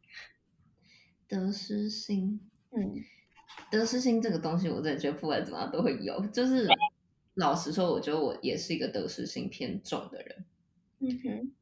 [1.28, 2.40] 得失心，
[2.70, 2.94] 嗯，
[3.70, 6.24] 得失心这个东西，我真的觉得不管怎么样都会有。
[6.26, 6.68] 就是
[7.34, 10.44] 老实说，我觉得我也是一个得失心偏重的人。
[11.00, 11.52] 嗯哼，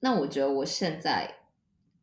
[0.00, 1.32] 那我觉得我现在，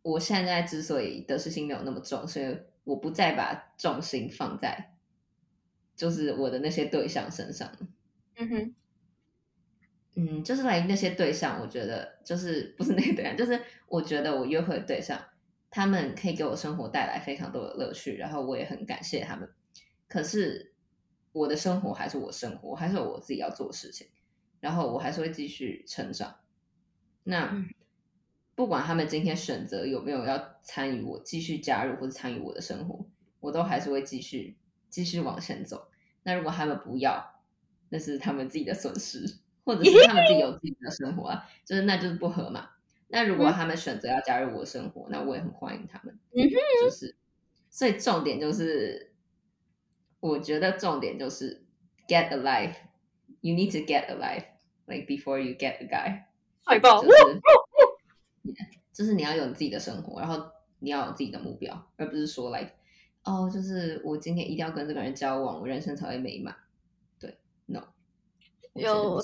[0.02, 4.96] 我现在之所以得失心没有那么重，所以我不再把重心放在
[5.96, 7.70] 就是我的那些对象身上。
[8.38, 8.76] 嗯哼，
[10.16, 15.22] 嗯，就是来那些对象，我觉得就是不是那个对象，就是我觉得我约会对象。
[15.70, 19.50] 他们可以给我生活带来非常多的乐趣，然后我也很感谢他们。
[20.08, 20.72] 可是
[21.34, 24.08] 我的生活还是我生活，还是我自己要做事情，
[24.62, 26.34] 然后我还是会继续成长。
[27.26, 27.62] 那
[28.56, 33.06] 不管他们今天选择有没有要参与我继续加入或者参与我的生活，
[33.42, 34.56] 我都还是会继续
[34.90, 35.90] 继续往前走。
[36.24, 37.42] 那如果他们不要，
[37.90, 42.70] 那是他们自己的损失，或者是他们自己有自己的生活啊，就是那就是不合嘛。
[43.08, 46.50] 那如果他们选择要加入我的生活，那我也很欢迎他们嗯。
[46.82, 47.16] 就是，
[47.70, 49.14] 所以重点就是，
[50.22, 51.66] 我觉得重点就是
[52.08, 52.76] get a life。
[53.42, 54.46] You need to get a life,
[54.88, 56.24] like before you get a guy。
[56.66, 57.04] 太棒！
[57.04, 57.18] 就是，
[58.92, 60.44] 就是你要有你自己的生活，然后
[60.80, 62.72] 你要有自己的目标，而不是说 like，
[63.24, 66.56] 哦，就是我今天一定要跟这个人交往，我人生才会美满。
[68.76, 69.22] 有我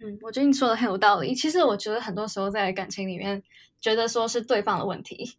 [0.00, 1.34] 嗯，我觉得你说的很有道理。
[1.34, 3.42] 其实我觉得很多时候在感情里面，
[3.80, 5.36] 觉得说是对方的问题，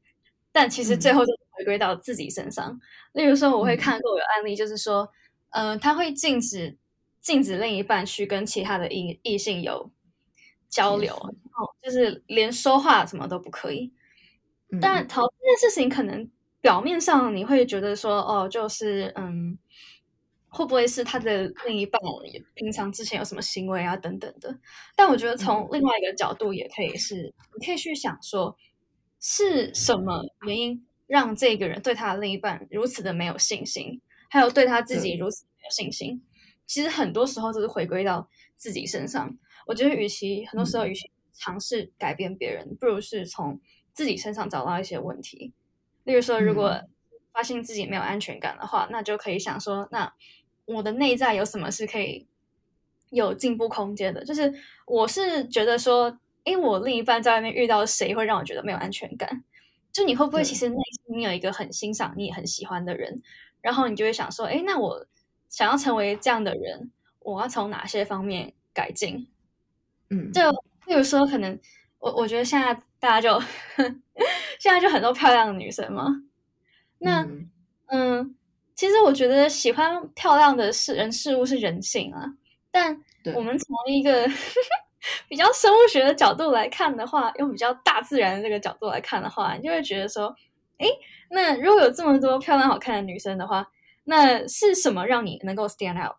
[0.51, 2.79] 但其实最后就回归到自己身上。
[3.13, 5.07] 例如说，我会看过有案例，就是说，
[5.51, 6.75] 嗯，他会禁止
[7.21, 9.91] 禁止另一半去跟其他的异异性有
[10.67, 11.15] 交流，
[11.83, 13.93] 就是连说话什么都不可以。
[14.81, 16.29] 但讨这件事情，可能
[16.61, 19.57] 表面上你会觉得说，哦，就是嗯。
[20.49, 22.01] 会不会是他的另一半
[22.55, 24.59] 平常之前有什么行为啊等等的？
[24.95, 28.57] 但我觉得从另外一个角度也可以是，你可以去想说，
[29.19, 36.21] 是什么原因让这个人对他的另一半如此的没有信心，还有对他自己如此没有信心？
[36.65, 39.37] 其实很多时候都是回归到自己身上。
[39.67, 43.59] 我觉得，与其很多时候与其尝试改变别人，不如是从
[43.93, 45.53] 自己身上找到一些问题。
[46.05, 46.81] 例如说，如果
[47.31, 50.11] 发现自己没有安全感的话，那就可以想说，那。
[50.75, 52.27] 我的内在有什么是可以
[53.09, 54.23] 有进步空间的？
[54.23, 54.53] 就是
[54.85, 59.43] 我是觉得说，因为，我另一半在外面遇到谁会让我觉得没有安全感？
[59.91, 63.21] 就你会不会其实内心你有一个很欣赏你也很喜欢的人，
[63.61, 65.05] 然后你就会想说，哎，那我
[65.49, 69.27] 想要成为这样的人，我要从哪些方面改进？
[70.11, 70.41] 嗯，就
[70.85, 71.59] 比如说可能
[71.97, 73.43] 我我觉得现在大家就
[74.59, 76.23] 现在就很多漂亮的女生嘛。
[76.99, 77.49] 那嗯
[77.87, 78.35] 嗯，
[78.79, 82.23] 其实我觉得喜欢漂亮的事人事物是人性啊，
[82.71, 82.97] 但
[83.35, 84.25] 我们从一个
[85.27, 90.33] 比较生物学的角度来看的话，用比较大自然的这个角度来看的话，你就会觉得说，
[90.77, 90.87] 哎，
[91.29, 93.67] 那如果有这么多漂亮好看的女生的话，
[94.05, 96.15] 那是什么让你能够 stand out？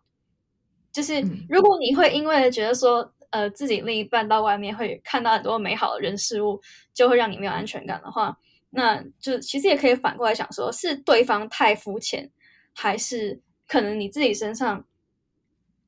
[0.91, 6.61] 就是嗯如果你会因为觉得说，呃，自己另一半到外面会看到很多美好的人事物，
[6.93, 8.37] 就会让你没有安全感的话，
[8.69, 12.29] 那就其实也可以反过来想说，是对方太肤浅，
[12.73, 14.85] 还是可能你自己身上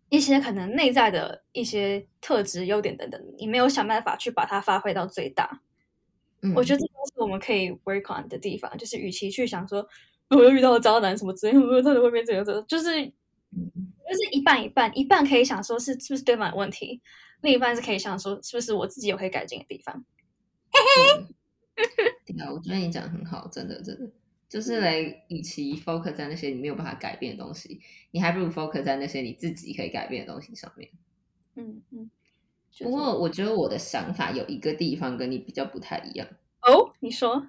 [0.10, 5.62] 一些可能内在的一些特质、优点等等，你没有想办法去把它发挥到最大。
[6.42, 9.88] 嗯，我觉得这都是我们可以 work on 的地方，就是与其去想说
[10.30, 13.72] 我又遇到了渣男什么之类的，我他在外面怎样怎样，就是嗯
[14.10, 17.02] 就是一半一半，一半可以想说是是不是对方有问题，
[17.42, 20.04] 另一半是可以想说是不是我自己有可以改进的地方。
[20.72, 20.80] 嘿
[21.16, 21.26] 嘿
[22.26, 24.12] 对啊，我觉得你讲的很好，真的真的，
[24.54, 30.92] 就是来，与其 focus 在那些你没有办法改变的东西，你还不如 focus 在那些你自己可以改变的东西上面。
[31.56, 32.12] 嗯嗯。
[32.70, 36.28] 就是不过，我觉得我的想法有一个地方跟你比较不太一样。
[36.62, 37.48] 哦，你说，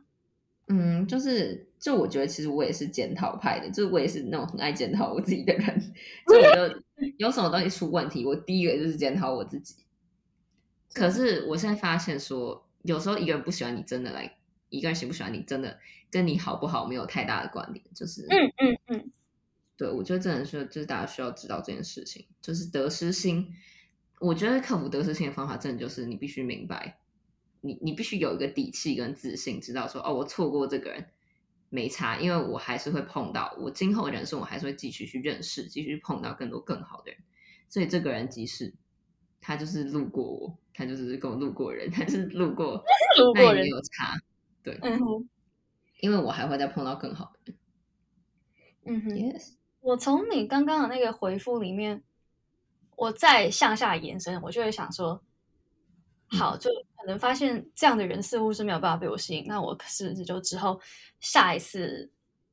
[0.69, 5.81] 嗯，就是，就我觉得其实我也是检讨派的，就是我也是那种很爱检讨我自己的人。
[6.27, 6.83] 就我就
[7.21, 9.75] 有什么东西出问题，我第一个就是检讨我自己。
[10.95, 14.35] 可是我现在发现说，有时候一个人不喜欢你，真的来
[14.75, 15.79] 一个人喜不喜欢你，真的
[16.11, 17.85] 跟你好不好没有太大的关联。
[17.95, 19.11] 就是，嗯嗯嗯，
[19.77, 23.55] 对我觉得真的是，就是大家需要知道这件事情，就是得失心。
[24.21, 26.99] 我觉得克服得失心的方法，真的就是你必须明白，
[27.61, 31.07] 你你必须有一个底气跟自信，知道说哦，我错过这个人
[31.69, 37.21] 没差，因为我还是会碰到，我今后人生我还是会继续去认识，继续碰到更多更好的人。
[37.69, 38.73] 所以这个人即使
[39.41, 42.83] 他就是路过我，他就是跟我路过人，他是 路过，
[43.35, 44.17] 那也没路过人，有差，
[44.65, 45.29] 对，嗯哼
[46.01, 47.57] 因为我还会再碰到更好的人。
[48.87, 49.11] 嗯哼。
[49.11, 52.03] Yes，我从你刚刚的那个回复里面，
[52.97, 55.23] 我再向下延伸，我就会想说，
[56.29, 60.81] 好，就可能发现这样的人似乎是没有办法被我吸引，那我是不是就之后
[61.21, 62.11] 下一次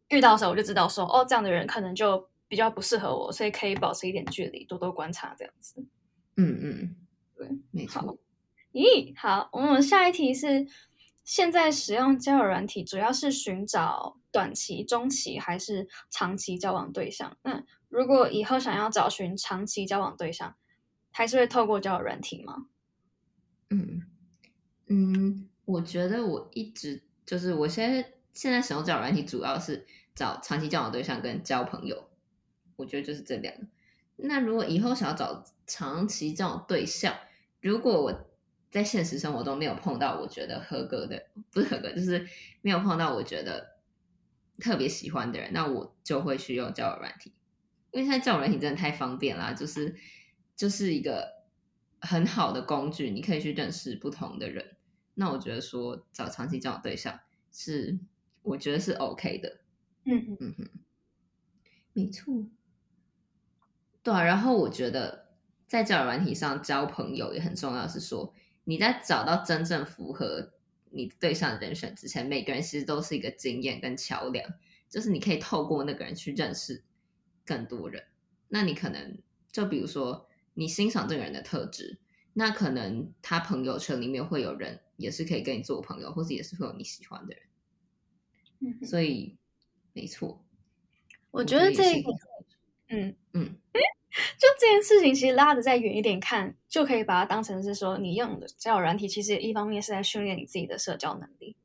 [0.09, 5.85] 遇到的时候，我就知道说，哦，这样的人可能就比较不适合我，所以可以保持一点距离，多多观察这样子。
[6.35, 6.95] 嗯嗯，
[7.35, 8.17] 对，没好错。
[8.73, 10.65] 咦，好，我们下一题是：
[11.31, 17.37] 现在使用交友软体主要是寻找短期、中期还是长期交往对象？
[17.43, 20.57] 那如果以后想要找寻长期交往对象，
[21.09, 22.65] 还是会透过交友软体吗？
[23.69, 24.01] 嗯
[24.87, 32.09] 嗯，我觉得我一直就是我现在现在使用交友软体，主要是找长期交往对象跟交朋友，
[32.75, 33.65] 我觉得就是这两个。
[34.17, 37.15] 那如果以后想要找长期交往对象，
[37.61, 38.30] 如果我
[38.71, 42.25] 在现实生活中没有碰到我觉得合格的，不是合格，就是
[42.61, 43.75] 没有碰到我觉得
[44.59, 47.33] 特别喜欢的人，那我就会去用交友软体，
[47.91, 49.95] 因为现在交友软体真的太方便啦，就是
[50.55, 51.43] 就是一个
[51.99, 54.77] 很好的工具，你可以去认识不同的人。
[55.15, 57.19] 那我觉得说找长期交往对象
[57.51, 57.99] 是，
[58.41, 59.59] 我觉得是 OK 的。
[60.05, 60.69] 嗯嗯嗯哼，
[61.91, 62.45] 没错。
[64.01, 65.27] 对啊，然后我觉得
[65.67, 70.53] 在交友软体上交朋友也很重要，是说你在找到真正符合
[70.89, 74.53] 你对象的人选之前，每个人其实都是一个经验跟桥梁，
[74.89, 76.83] 就是你可以透过那个人去认识
[77.45, 78.03] 更多人。
[78.49, 79.17] 那你可能
[79.51, 81.99] 就比如说你欣赏这个人的特质，
[82.33, 87.43] 那可能他朋友圈里面会有人也是可以跟你做朋友，或者也是会有你喜欢的人。
[88.59, 89.37] 嗯哼，所以
[89.93, 90.45] 没错，
[91.31, 92.11] 我觉得这个，
[92.89, 93.55] 嗯嗯，
[94.37, 101.55] 就这件事情，其实拉的再远一点看，就可以把它当成是说，你用的交友软体，其实一方面是在训练你自己的社交能力。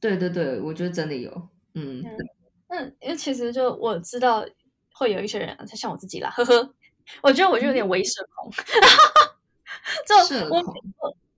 [0.00, 1.30] 对对对，我觉得真的有，
[1.74, 2.04] 嗯
[2.68, 4.44] 嗯，因为其实就我知道
[4.92, 6.74] 会有一些人，像我自己啦，呵呵，
[7.22, 8.50] 我觉得我就有点微 社恐，
[10.06, 10.74] 就我社恐，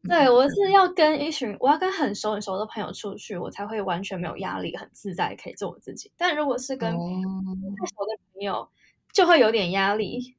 [0.08, 6.10] 对我是要跟一群我要跟很熟很熟的朋友出去，我才会完全没有压力，很自在，可以做我自己。
[6.16, 8.68] 但如果是跟不熟的朋友，
[9.12, 10.36] 就会有点压力。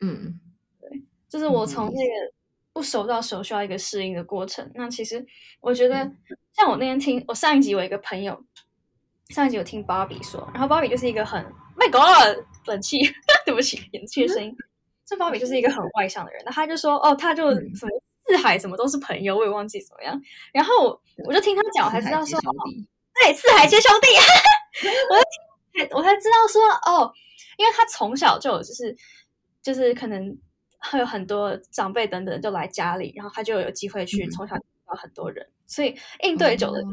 [0.00, 0.40] 嗯
[0.80, 2.12] 对就是我嗯从那个
[2.72, 4.70] 不熟到熟需要一个适应的过程。
[4.74, 5.24] 那其实
[5.60, 8.42] 我觉嗯得，像我那天听我上一集我一个朋友，
[9.28, 11.44] 上一集我听芭比说，然后芭比就是一个很
[11.76, 12.98] My God 冷气，
[13.46, 14.54] 对不起，冷气的声音。
[15.04, 17.90] 这芭比就是一个很外向的人，那他就说哦，他就嗯什么
[18.26, 20.18] 四海什么都是朋友，我也忘记怎么样。
[20.52, 22.38] 然后我就听他讲，我才知道说，
[23.20, 24.08] 对，四海皆兄弟。
[25.10, 27.12] 我才我才知道说哦，
[27.58, 28.96] 因为他从小就有就是
[29.62, 30.36] 就是可能
[30.78, 34.30] 会有很多长辈等等就来家里，然后他就有机会去嗯。
[34.30, 36.86] 从小遇到很多人，所以应对久了哦。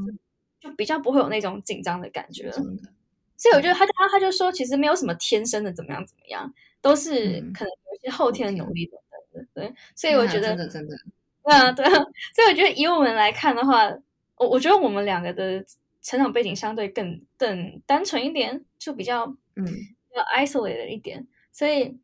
[0.60, 7.54] 就比较不会有那种紧张的感觉所以我觉得他他他就说，其实没有什么天生的怎么样怎么样，都是嗯。
[7.54, 9.00] 可能有些后天的努力等
[9.32, 9.50] 等的。
[9.54, 10.98] 对，所以我觉得真的真的，
[11.46, 11.92] 对啊，对啊，
[12.36, 13.88] 所以我觉得以我们来看的话，
[14.36, 15.64] 我我觉得我们两个的
[16.02, 19.26] 成长背景相对更更单纯一点，就比较
[19.56, 19.66] 嗯。
[19.66, 21.98] 比较 isolated 一点，所以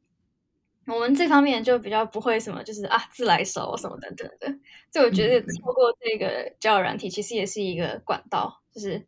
[0.88, 4.48] 我们这方面就比较不会什么，就是啊自来熟什么等等的。
[4.92, 5.48] 所以我觉得嗯。
[5.64, 9.00] 透过这个交友软体，其实也是一个管道，就是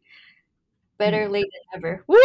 [0.97, 1.31] better 嗯。
[1.31, 2.03] late than ever。
[2.07, 2.15] 呜，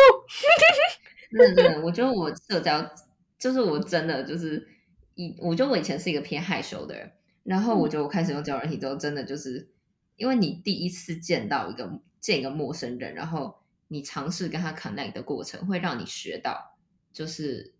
[1.30, 2.90] 真的，我觉得我社交
[3.38, 4.68] 就是我真的就是
[5.14, 7.12] 以，我觉得我以前是一个偏害羞的人，
[7.44, 9.70] 然后我觉得我开始用交友软体之后，真的就是
[10.16, 13.58] 因为你第一次见到一个见一个陌生人，然后
[13.88, 16.71] 你尝试跟他 connect 的过程，会让你学到，
[17.12, 17.72] 就是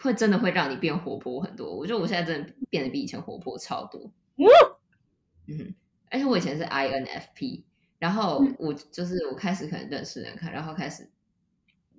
[0.00, 1.74] 会真的会让你变活泼很多。
[1.74, 4.10] 我觉得我现在真的变得比以前活泼超多。
[5.46, 5.74] 嗯，
[6.10, 7.62] 而且我以前是 INFP，
[7.98, 11.08] 然后嗯我就是我开始可能认识人看，然后开始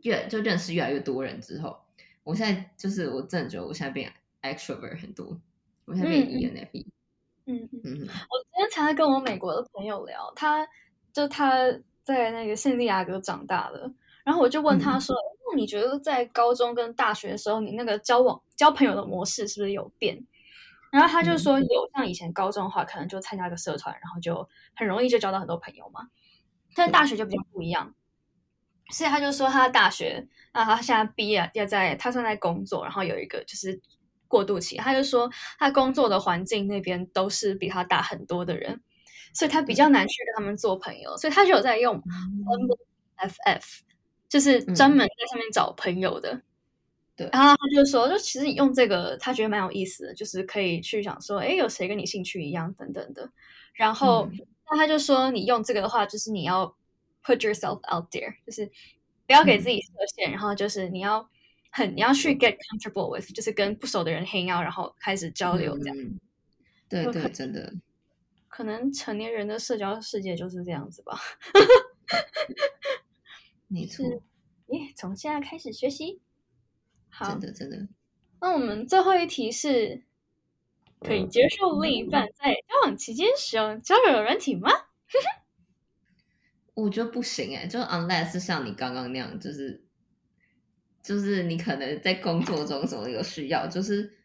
[0.03, 1.77] 越就认识越来越多人之后，
[2.23, 4.11] 我现在就是我真的觉得我现在变
[4.41, 5.39] extrovert 很多，
[5.85, 6.85] 我现在变 ENFP，
[7.45, 7.81] 嗯嗯。
[7.83, 10.67] 嗯我今天才在跟我美国的朋友聊，他
[11.11, 11.55] 就他
[12.03, 13.91] 在那个圣地亚哥长大的，
[14.23, 20.25] 然后我就问他嗯说：“那你觉得在高中跟大学的时候，你那个交往交朋友的模式是不是有变？”
[20.91, 26.09] 然后他就说有，像以前高中的话，可能就参加个社团，然后就很容易就交到很多朋友嘛。
[26.75, 27.95] 但是大学就比较不一样，
[28.91, 33.79] 所以他就说他大学，那他现在毕业要在他正在工作，然后有一个就是
[34.27, 38.81] 过渡期，他就说他工作的环境那边都是比他大很多的人，
[39.33, 42.01] 所以他比较难去跟他们做朋友，所以他就有在用
[43.17, 43.79] FF，
[44.31, 46.41] 就是专门在上面找朋友的。
[47.17, 53.29] 对然后他就说，就其实你用这个，他觉得蛮有意思的，就是可以去想说，哎，有谁跟你兴趣一样等等的。
[53.73, 54.39] 然后，嗯
[54.71, 56.65] 那他就说，你用这个的话，就是你要
[57.23, 58.65] put yourself out there，就是
[59.27, 61.29] 不要给自己设限，然后就是你要
[61.71, 65.97] 很你要去 get comfortable with，就是跟不熟的人 hang out，然后开始交流这样。
[65.97, 66.17] 嗯
[66.87, 67.73] 对对，真的，
[68.49, 71.17] 可能成年人的社交世界就是这样子吧。
[73.73, 74.05] 没错，
[74.67, 76.19] 耶，从现在开始学习。
[77.07, 77.87] 好真，的真的，
[78.41, 80.03] 那我们最后一题是：
[80.99, 84.69] 可以接受另一半在交往期间使用交友软体吗？
[86.73, 89.85] 我觉得不行哎、就 unless 是像你刚刚那样，就是
[91.01, 94.17] 就是你可能在工作中什么有需要，就是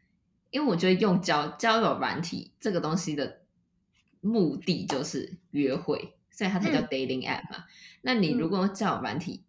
[0.51, 3.43] 因为我觉得用交交友软体这个东西的
[4.21, 7.65] 目的就是约会，所以它才叫嗯 dating app 嘛。
[8.03, 9.43] 那你如果用交友软体，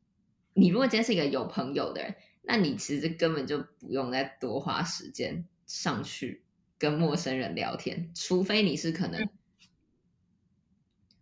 [0.54, 6.44] 你如果今天是一个有朋友的人，那你其实根本就不用再多花时间上去
[6.80, 9.22] 跟陌生人聊天，除非你是可能。
[9.22, 9.30] 嗯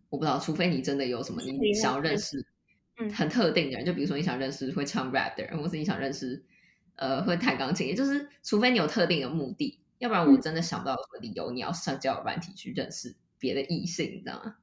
[0.08, 2.46] 我不知道，除非你真的有什么你想要认识
[2.96, 6.42] 嗯很特定的人，就比如说你想认识会唱 rap 的人，或是你想认识
[6.94, 14.56] 呃会弹钢琴，也就是除非你有特定的目的，要不然我嗯真的想不到有什么理由你要上交友软体去认识别的异性，你知道吗？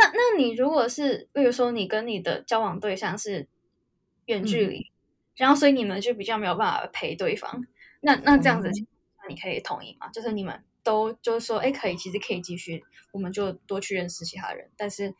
[0.00, 3.46] 那那你如果是，比如说你跟你的交往对象是
[4.24, 4.90] 远距离，
[5.36, 7.62] 然后所以你们就比较没有办法陪对方，
[8.00, 8.72] 那那这样子哦，
[9.22, 10.08] 那你可以同意吗？
[10.08, 12.82] 就是你们都就是说，哎，可以，其实可以继续，
[13.12, 15.14] 我们就多去认识其他人，但是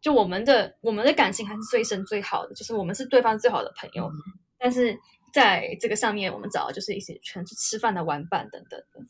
[0.00, 4.10] 就我们的我们的感情还是最深最好的，就是我们是对方最好的朋友，
[4.58, 4.98] 但是
[5.32, 9.00] 在这个上面，我们找的就是一些全是吃饭的玩伴等等的，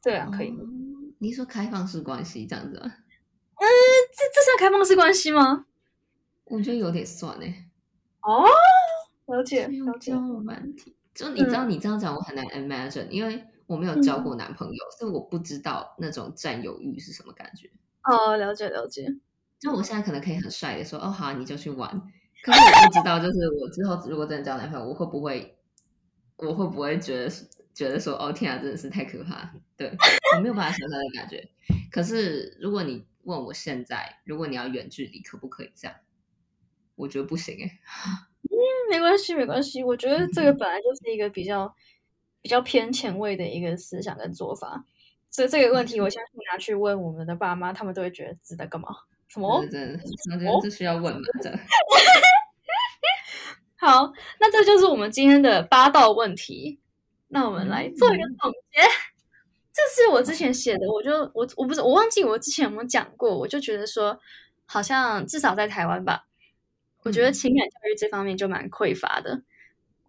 [0.00, 0.50] 这样可以。
[0.50, 0.62] 吗？
[0.62, 2.90] 哦你说开放式关系这样子
[3.54, 3.68] 吗？
[4.12, 5.66] 这这算开放式关系吗？
[6.44, 7.66] 我觉得有点算哎、
[8.20, 8.44] 哦，
[9.26, 10.18] 了解欸，了解交。
[10.18, 17.70] 友软体，就你知道你这样讲，我很难 imagine，因为我没有交过男朋友，所以我不知道那种占有欲是什么感觉。
[18.02, 19.06] 哦，了解了解。
[19.58, 21.90] 就我现在可能可以很帅的说，哦好啊，你就去玩。
[22.42, 25.56] 可是我不知道，就是我之后如果真的交男朋友，我会不会，
[26.36, 27.30] 我会不会觉得
[27.72, 29.50] 觉得说，哦天啊，真的是太可怕。
[29.78, 29.96] 对
[30.36, 31.48] 我没有办法想象的感觉。
[31.90, 35.96] 可是如果你问我现在，如果你要远距离，可不可以这样？
[36.96, 37.80] 我觉得不行哎、
[38.90, 39.82] 没关系，没关系。
[39.82, 41.74] 我觉得这个本来就是一个比较
[42.40, 44.84] 比较偏前卫的一个思想跟做法。
[45.30, 48.88] 所以这个问题，我相信拿去问我们的爸妈，他们都会觉得这在干嘛？
[49.26, 49.98] 什么真？
[49.98, 51.20] 的真的，我觉得这需要问嘛？
[51.42, 51.50] 这
[53.76, 56.78] 好，那这就是我们今天的八道问题。
[57.26, 58.80] 那我们来做一个总结。
[59.74, 64.16] 这是我之前写的，我就我我不是我忘记我之前有没有讲过，我就觉得说，
[64.66, 66.28] 好像至少在台湾吧，
[67.02, 69.42] 我觉得嗯情感教育这方面就蛮匮乏的，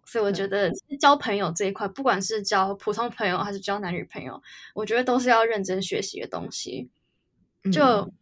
[0.04, 4.40] 所以我觉得交朋友这一块，不管是交普通朋友还是交男女朋友，
[4.72, 6.88] 我觉得都是要认真学习的东西。
[7.72, 8.12] 就、嗯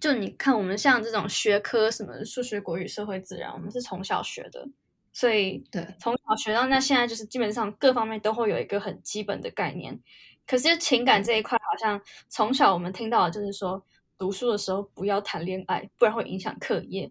[0.00, 4.66] 就你看我们像这种学科，什么数学、国语、社会、自然，我们是从小学的，
[5.12, 10.00] 所以对从小学到那现在就是基本上各方面都会有一个很基本的概念。
[10.46, 13.82] 可是情感这一块，好像从小我们听到的就是说，
[14.18, 17.10] 读书的时候不要谈恋爱，不然会影响课业。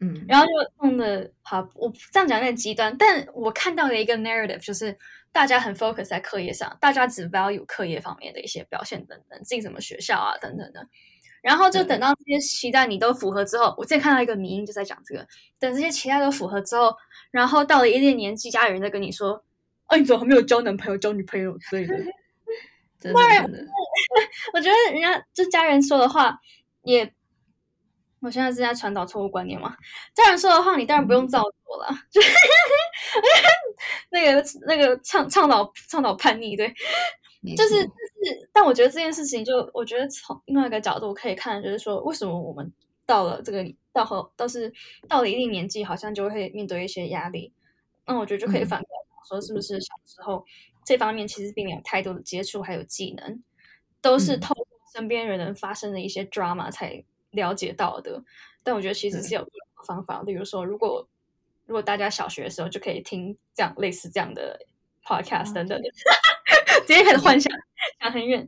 [0.00, 0.52] 嗯，然后就
[0.84, 4.98] 弄得好，我这样讲有点极端，但我看到的一个 narrative 就是
[5.30, 10.84] 大家很 focus 在课业上，大家只 value 课业方面的一些表现等等，进什么学校啊等等的。
[11.40, 15.26] 然后就等到这些期待你都符合之后，我之前看到一个迷音就在讲这个，
[15.60, 16.94] 等这些期待都符合之后，
[17.30, 19.44] 然后到了一定年纪，家里人在跟你说，
[19.86, 21.94] 啊，你怎么还没有交男朋友、交女朋友之类的？
[23.02, 23.58] 真的真的，
[24.54, 26.38] 我觉得人家就家人说的话
[26.84, 27.12] 也。
[28.24, 29.76] 我现在是在传导错误观念嘛？
[30.14, 31.88] 家人说的话，你当然不用照做了。
[34.10, 36.72] 那个那个倡倡导倡导叛逆，对，
[37.56, 38.48] 就是就是。
[38.52, 42.72] 但我觉得这件事情，就我觉得从另外一个角度可以看，就是说，为什么我们
[43.04, 44.72] 到了这个到后，倒是
[45.08, 47.52] 到了一定年纪，好像就会面对一些压力。
[48.06, 50.44] 那我觉得就可以反过来说，是不是小时候
[50.84, 53.42] 这方面其实并没有太多的接触，还有技能，
[54.00, 57.04] 都是透过身边人发生的一些 drama 才。
[57.32, 58.22] 了解到的，
[58.62, 59.48] 但我觉得其实是有
[59.86, 60.20] 方法。
[60.20, 61.08] 例如说，如果
[61.64, 64.60] 如果大家小学的时候就可以听这样类似这样的
[65.02, 65.88] podcast 等等的，
[66.86, 67.50] 直接开始幻想
[68.02, 68.46] 想很远。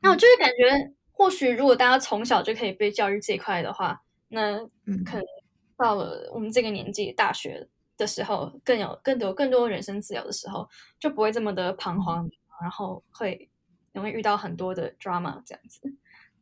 [0.00, 4.60] 那我就是感觉，或许如果大家从小就可以被教育这一块的话，那
[5.04, 5.24] 可能
[5.76, 7.66] 到了我们这个年纪，大学
[7.96, 10.68] 的时候，更有更多更多人生自由的时候，
[10.98, 12.30] 就不会这么的彷徨，
[12.60, 13.48] 然后会
[13.92, 15.80] 容易遇到很多的 drama 这样子。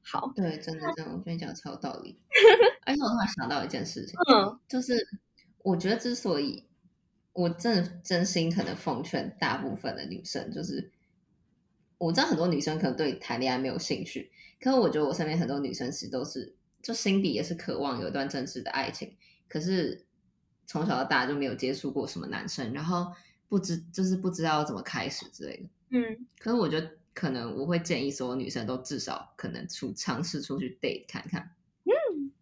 [0.02, 2.18] 好，对，真的真的，我跟你讲超有道理。
[2.84, 4.94] 而且我突然想到一件事情，嗯，就是
[5.62, 6.66] 我觉得之所以
[7.32, 10.90] 我真的真心可能奉劝大部分的女生，就是
[11.96, 14.30] 我知道很多女生可能对谈恋爱没有兴趣，
[14.60, 19.16] 可是我觉得我身边很多女生其实都是就心底也是渴望有一段真挚的爱情，
[19.48, 20.04] 可是
[20.66, 23.12] 从小到大就没有接触过什么男生，然后
[23.48, 25.68] 不知就是不知道怎么开始之类的。
[25.98, 26.90] 嗯，可是我觉得。
[27.14, 31.54] 可能我会建议所有女生都至少可能出尝试出去 date 看看，
[31.84, 32.32] 嗯，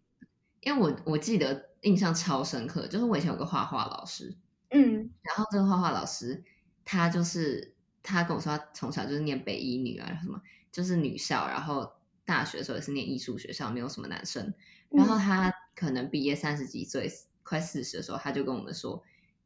[0.62, 4.35] 因为我我记得印象超深刻，就是我以前有个画画老师，
[4.70, 6.43] 嗯，然后这个画画老师
[6.87, 10.41] 他就是他跟我说他从小就是念北医女啊什么，
[10.73, 11.93] 就是女校，然后
[12.25, 14.55] 大学的时候也是念艺术学校，没有什么男生，
[14.89, 17.12] 然后他可能毕业三十几岁，
[17.43, 19.03] 快四十的时候，他就跟我们说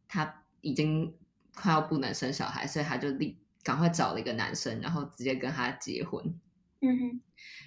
[0.08, 1.14] 他已经
[1.54, 3.38] 快要不能生小孩，所以他就立。
[3.62, 6.22] 赶快找了一个男生，然后直接跟他结婚。
[6.82, 7.20] 嗯哼，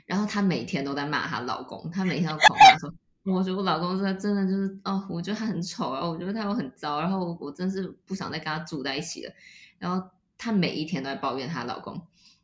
[0.05, 2.93] 然后她每天都在骂她老公，她每天都狂骂说
[3.35, 9.33] ：“我觉得我老公真的真的就是哦，我觉得他很丑啊，我觉得他又很糟，然后我真是不想再跟他住在一起了。”
[9.77, 12.01] 然后她每一天都在抱怨她老公，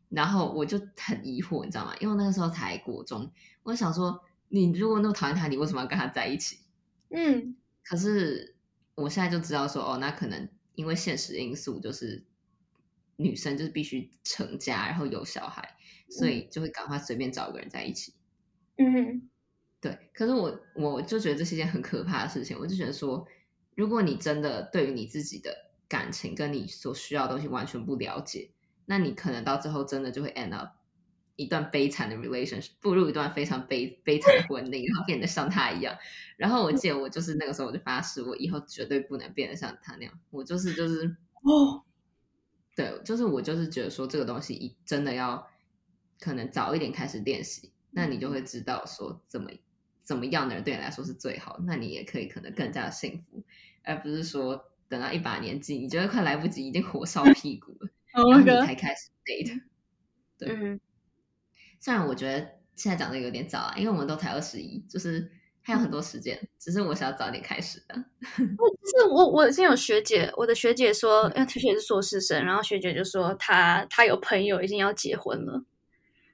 [0.09, 1.95] 然后我就很疑惑，你知道吗？
[2.01, 3.31] 因为那个时候才国中，
[3.63, 6.59] 我想说，你如果那么讨厌他，你为什么要跟他在一起？
[7.09, 7.55] 嗯，
[7.85, 8.55] 可是
[8.95, 12.25] 我现在就知道说，哦，那可能因为现实因素，就是。
[13.17, 15.77] 女生就是必须成家，然后有小孩，
[16.09, 18.13] 所以就会赶快随便找个人在一起。
[18.75, 19.29] 嗯，
[19.79, 19.97] 对。
[20.13, 22.59] 可是我我就觉得这是一件很可怕的事情。
[22.59, 23.25] 我就觉得说，
[23.73, 28.49] 如果你真的对于你自己的感情跟你所需要的东西完全不了解，
[28.85, 30.74] 那你可能到最后真的就会 end up
[31.35, 35.97] 一段悲惨的 relationship，步入一段非常悲悲惨的婚姻，然后变得像他一样。
[36.37, 40.19] 然后我记得我就是那个时候我就发誓，我以后绝对不能变得像他那样。
[40.31, 41.83] 我就是就是哦。
[42.75, 45.47] 对，就是我就是觉得说这个东西一真的要
[46.19, 49.49] 可能早一点开始练习，那你就会知道说怎么
[50.03, 53.41] 怎么样的人对你来说是最好，那你也可以可能更加的幸福，
[53.81, 59.61] 而不是说等到一把年纪，你觉得快来不及，已经火烧屁股了， 然后你才开始 date。
[60.37, 60.79] 对，
[61.85, 62.39] 虽然我觉得
[62.75, 65.31] 现在讲的有点早啊，因为我们都才二十一，就是。
[65.67, 67.95] 还有很多时间，只是我想要早点开始的。
[68.21, 75.63] 是我我之前有学姐，我的学姐说，因为学姐是硕士生，然后学姐就说她她有朋友已经要结婚了，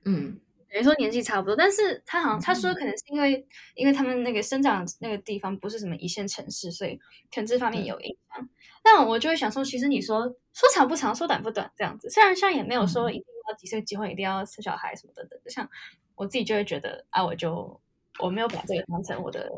[0.04, 0.38] 嗯，
[0.70, 6.98] 等于说年纪差不多，但是她好像她说可能是因为因为他们那个生长那个地方不是什么一线城市，所以
[7.34, 8.50] 可能这方面有影响。
[8.84, 15.70] 但我就会想说，其实你说说长不长，说短不短这样子，虽然现在也没有说一定要几岁结婚，一定要生小孩什么等等，就像
[16.16, 17.80] 我自己就会觉得啊，我就。
[18.20, 19.50] 我没有把这个当成我的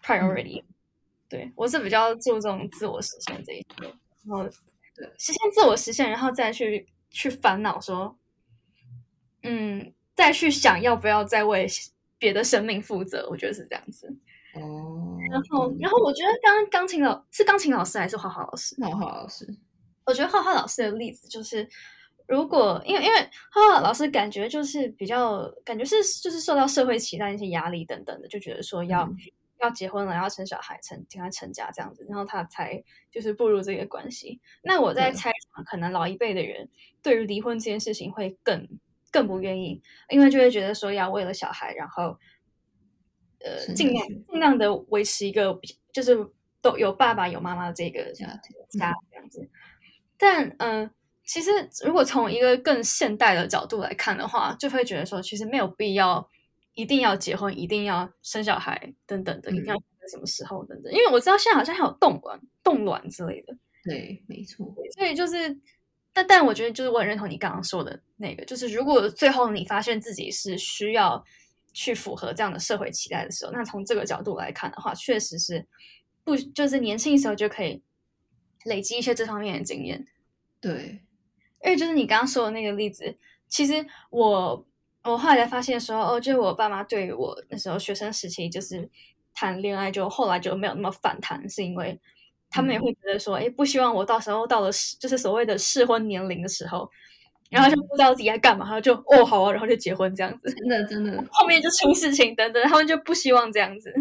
[0.00, 0.62] priority，
[1.28, 3.86] 对我是比较注重自我实现这一块，
[4.24, 4.44] 然后
[4.94, 8.16] 对实现自我实现，然后再去去烦恼说，
[9.42, 11.66] 嗯，再去想要不要再为
[12.16, 14.06] 别的生命负责，我觉得是这样子。
[14.54, 18.76] 哦，然后然后我觉得刚刚钢琴老是钢琴老师还是画画老师？
[18.80, 19.44] 画画老师，
[20.06, 21.68] 我觉得画画老师的例子就是，
[22.26, 23.20] 如果因为因为
[23.50, 29.16] 哈老师感觉就是比较感觉是就是受到社会期待一些压力等等的，就觉得说要、嗯
[29.60, 34.38] 要结婚了，要生小孩，成跟他成家这样子，然后他才就是步入这个关系。
[34.62, 36.68] 那我在猜想，可能老一辈的人
[37.00, 38.68] 对于离婚这件事情会更
[39.10, 42.18] 更不愿意，因为就会觉得说要为了小孩，然后
[43.40, 46.14] 呃尽量尽量的维持一个比就是
[46.60, 49.48] 都有爸爸有妈妈的这个家这样子。
[50.18, 50.90] 但嗯、呃
[51.24, 51.50] 其实
[51.84, 56.28] 如果从一个更现代的角度来看的话，就会觉得说，其实没有必要
[56.74, 59.74] 一定要结婚，一定要生小孩等等的，一定要
[60.10, 60.92] 什么时候等等。
[60.92, 64.66] 因为我知道现在好像还有冻卵、冻卵之类的，对，没错，
[64.96, 65.58] 所以就是，
[66.12, 71.24] 但但我觉得就是我很认同你刚刚说的那个，就是如果最后你发现自己是需要
[71.72, 75.66] 去符合这样的社会期待的时候，那从这个角度来看的话，确实是
[76.22, 77.82] 不就是年轻的时候就可以
[78.66, 80.06] 累积一些这方面的经验。
[80.60, 81.02] 对，
[81.64, 83.16] 因为就是你刚刚说的那个例子，
[83.48, 84.66] 其实我
[85.02, 88.88] 我后来才发现说，哦，就是我爸妈对于我那时候学生时期就是
[89.34, 91.98] 谈恋爱，就后来就没有那么反弹，是因为
[92.50, 96.88] 他们也会觉得说，哎、不希望我到时候到了适就是所谓的适婚年龄的时候，
[97.50, 103.92] 然后就不知道自己在干嘛，然后就哦好啊，然后就结婚这样子，真的真的，后面就出事情等等，他们就不希望这样子。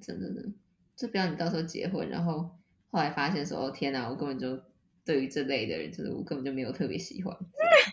[0.00, 0.42] 真的真的，
[0.96, 2.50] 就不要你到时候结婚，然后
[2.90, 4.58] 后来发现说，哦天哪，我根本就
[5.08, 7.34] 对于这类的人，就是我根本就没有特别喜欢。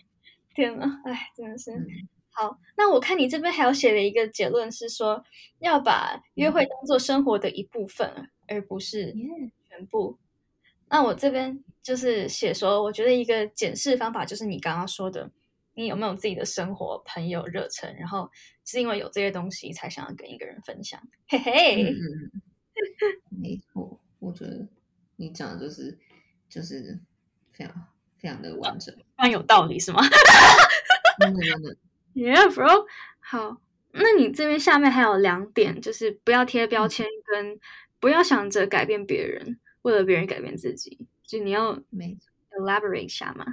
[0.54, 1.72] 天呐，哎，真的是。
[1.72, 1.86] 嗯
[2.28, 5.24] 好，那我看你这边还有写了一个结论是说，
[5.60, 9.14] 要把约会当做生活的一部分，而不是
[9.70, 10.18] 全部。
[10.90, 15.30] 那我这边就是写说，我觉得一个检视方法就是你刚刚说的，
[15.72, 18.30] 你有没有自己的生活、朋友、热忱，然后
[18.66, 21.00] 是因为有这些东西才想要跟一个人分享。
[21.28, 22.42] 嘿嗯嘿，嗯嗯，
[23.30, 24.68] 没错，我觉得
[25.16, 25.98] 你讲的就是
[26.48, 26.98] 就是
[27.52, 27.86] 非常
[28.18, 30.00] 非常的完整，非常有道理是吗
[31.20, 31.76] 真的真的
[32.14, 32.86] ，？Yeah, bro。
[33.20, 33.60] 好，
[33.92, 37.58] 那你这边下面还有两点，就是不要贴标签，跟
[37.98, 41.06] 不要想着改变别人，为了别人改变自己。
[41.22, 42.18] 就你要没。
[42.58, 43.44] elaborate 一下嘛？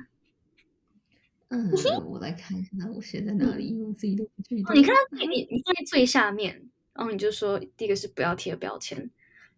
[1.50, 1.70] 嗯，
[2.08, 4.72] 我来看一下我写在哪里，我自己都不记得。
[4.72, 9.12] 哦你看你你放在最下面，然后你就说第一个是不要贴标签，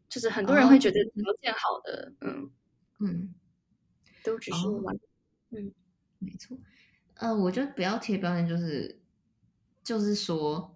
[0.09, 2.49] 就是很多人会觉得哦条件好的，嗯，
[3.05, 3.33] 嗯，
[4.23, 4.83] 都只是哦
[5.51, 5.73] 嗯。
[6.19, 6.57] 没错，
[7.15, 8.99] 呃，我觉得不要贴标签，就是
[9.83, 10.75] 就是说，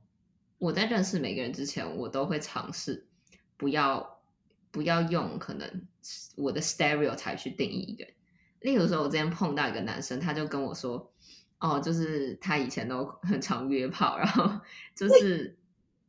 [0.58, 3.08] 我在认识每个人之前，我都会尝试
[3.56, 4.22] 不要
[4.70, 5.88] 不要用可能
[6.36, 8.14] 我的 stereotype 去定义一个人。
[8.60, 11.12] 例如说，我之前碰到一个男生，他就跟我说，
[11.60, 14.60] 哦，就是他以前都很常约炮，然后
[14.94, 15.58] 就是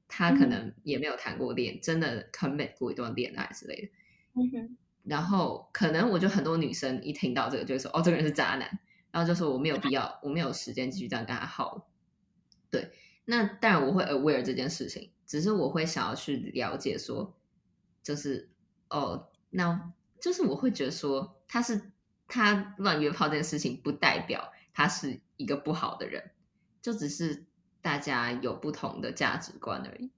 [0.08, 3.92] 他可能也没有谈过恋，真的 commit 过一段恋爱之类的。
[4.34, 8.78] 嗯哼，然后可能我就很多女生一听到这个就会说，哦，这个人是渣男，
[9.11, 11.86] 然后就说我没有必要，我没有时间继续这样跟他耗了。
[12.70, 12.92] 对，
[13.24, 17.34] 那当然我会 aware 这件事情，只是我会想要去了解说，
[18.03, 18.51] 就是
[18.88, 21.90] 哦，那就是我会觉得说他是
[22.28, 26.30] 他乱约炮这件事情，不代表他是一个不好的人，
[26.80, 27.46] 就只是
[27.80, 30.11] 大家有不同的价值观而已。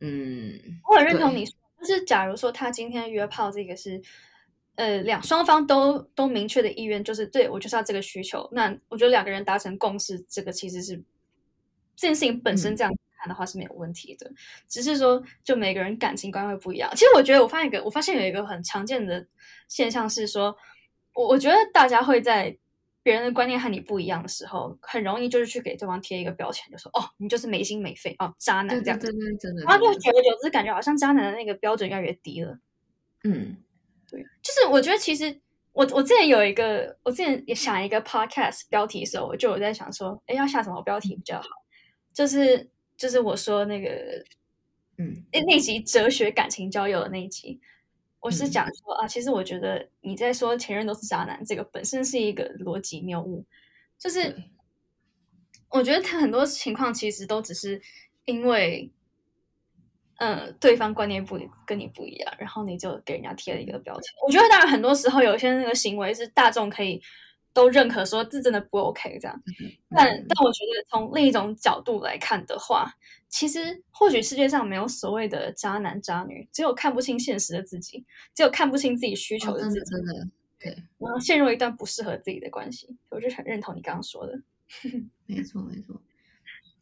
[0.00, 4.00] 嗯，我很认同你说，就是假如说他今天约炮这个是，
[4.76, 10.96] 呃，两双方都都明确的意愿，就是对我就是要这个需求，那我觉得两个人达成共识，这个其实是
[11.94, 14.30] 这件事情本身嗯这样看的话是没有问题的，
[14.66, 16.90] 只是说就每个人感情观会不一样。
[16.92, 19.26] 其实我觉得我发现一个，我发现有一个很常见的
[19.68, 20.56] 现象是说，
[21.14, 22.56] 我我觉得大家会在
[23.02, 29.12] 别人的观念和你不一样的时候，很容易就是去给对方贴一个标签，就说哦，你就是没心没肺哦，渣男对这样子。
[29.12, 32.58] 对对对，真的，然后就久而久之，感觉好像渣男的那个标准越来越低了。
[33.24, 33.56] 嗯
[34.10, 35.40] 对，就是我觉得其实
[35.72, 41.48] 我我之前有一个，我之前也想一个 podcast 标题的时候，我就有在想说，哎，要下什么标题比较好？
[42.12, 44.22] 就是就是我说那个
[44.98, 47.58] 嗯那那集哲学感情交友的那一集，
[48.22, 53.44] 我是嗯讲说啊，其实我觉得你在说前任都是渣男，这个本身是一个逻辑谬误，
[53.98, 54.34] 就是
[55.68, 57.82] 我觉得他很多情况其实都只是
[58.24, 58.90] 因为，
[60.18, 64.14] 呃，对方观念不跟你不一样，然后你就给人家贴了一个标签。
[64.24, 67.02] 我觉得当然很多时候有一些那个行为是大众可以
[67.52, 69.42] 都认可，说这真的不 OK 这样。
[69.90, 72.94] 但嗯但我觉得从另一种角度来看的话，
[73.32, 78.04] 其实或许世界上没有所谓的渣男渣女，只有看不清现实的自己，
[78.34, 80.28] 只有看不清自己需求的自己，的真的，
[80.60, 82.94] 对，然后陷入一段不适合自己的关系。
[83.08, 84.38] 我就很认同你刚刚说的。
[85.24, 86.00] 没错没错。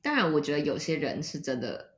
[0.03, 1.93] 当然，我觉得有些人是真的，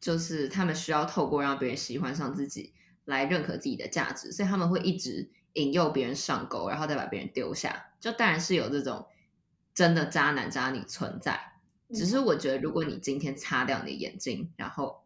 [0.00, 2.74] 就是他们需要透过让别人喜欢上自己
[3.04, 7.92] 来认可自己的价值，所以他们会一直引诱别人上钩，然后再把别人丢下。
[8.00, 9.06] 就当然是有这种
[9.74, 11.52] 真的渣男渣女存在，
[11.92, 15.04] 只是我觉得，如果你今天擦掉你的眼睛，然后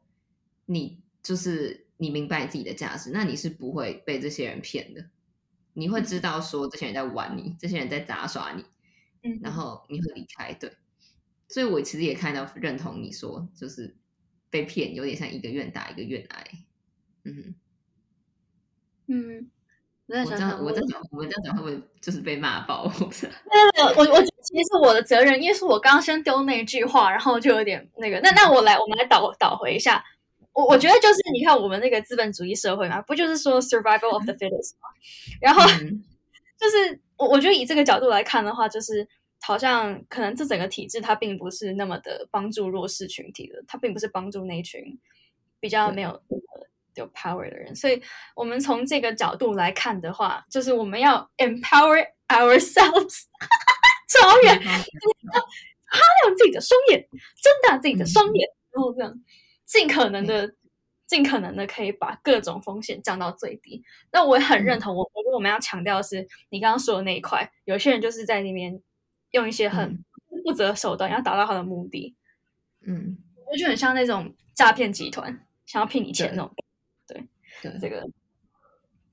[0.67, 5.11] 你就是你明白你自己的价值，那你是不会被这些人骗的。
[5.73, 8.65] 你会知道说这些人在玩你，这些人在杂耍你，
[9.23, 10.53] 嗯，然后你会离开。
[10.55, 10.73] 对，
[11.49, 13.97] 所以我其实也看到认同你说，就是
[14.51, 16.47] 被骗有点像一个愿打一个愿挨。
[17.25, 17.55] 嗯
[19.07, 19.51] 嗯，
[20.11, 22.83] 我在我这样想想，我在想，我们这样讲会不会就是被骂爆？
[23.01, 23.33] 我不知道
[23.77, 28.21] 那个我我其实是我的责任，因为是我刚刚先丢那一句话，然后就有点那个。
[28.21, 30.05] 那那我来，我们来导导回一下。
[30.53, 34.89] 我我觉得就是你看我们那个资本主义社会嘛，不就是说 survival of the fittest 吗？
[35.41, 36.03] 然后嗯
[36.59, 39.07] 就是我我觉得以这个角度来看的话，就是
[39.41, 44.99] 好像可能这整个体制它并不是那么的帮助弱势群体的，它并不是帮助那群
[45.61, 46.37] 比较没有呃
[46.95, 47.75] 有 power 的人。
[47.75, 48.01] 所以
[48.35, 53.25] 我们从这个角度来看的话，就是我们要 empower ourselves，
[54.09, 59.15] 超远，擦亮自己的双眼，睁大自己的双眼，然后这样
[59.67, 60.55] 尽可能的、
[61.07, 63.83] 尽可能的可以把各种风险降到最低。
[64.13, 68.81] 那我也很认同，我我觉得我们要强调的是你刚刚说的那一块，有些人就是在那边
[69.33, 70.05] 用一些很嗯。
[70.43, 72.17] 不择手段，要达到他的目的，
[72.81, 73.19] 嗯，
[73.53, 76.51] 我觉得很像那种诈骗集团想要骗你钱那种。
[77.63, 78.01] 对这个，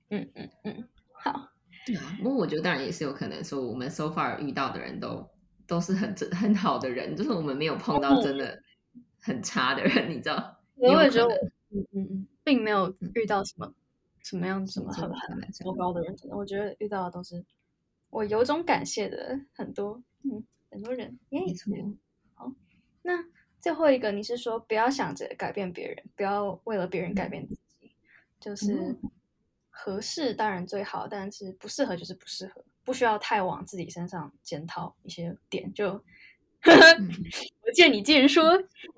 [0.10, 1.50] 嗯嗯嗯，好，
[1.86, 2.18] 对啊。
[2.22, 5.30] 不过我觉得当然也是有可能说，我们 so far 遇到的人都
[5.68, 8.62] 都是很真很好的人，就是我们没有碰到真的
[9.20, 10.60] 很差的人，你知道？
[10.76, 11.34] 我也觉得
[11.70, 13.74] 嗯嗯嗯，并没有遇到什么
[14.24, 15.08] 什么样什么很
[15.52, 17.43] 糟糕的人，真的，我觉得遇到的都是
[18.10, 21.41] 我由衷感谢的很多，嗯，很多人，耶。
[21.41, 21.74] 没错。
[23.02, 23.24] 那
[23.62, 27.62] 最后一个，你是说不要想着改变别人，不要为了别人改变自己，
[28.40, 29.00] 就是嗯
[29.70, 35.72] 合适当然最好，但是不适合就是不适合，不需要太往自己身上检讨一些点。
[35.74, 35.92] 就
[36.64, 37.10] 嗯
[37.64, 38.58] 我见你既然说，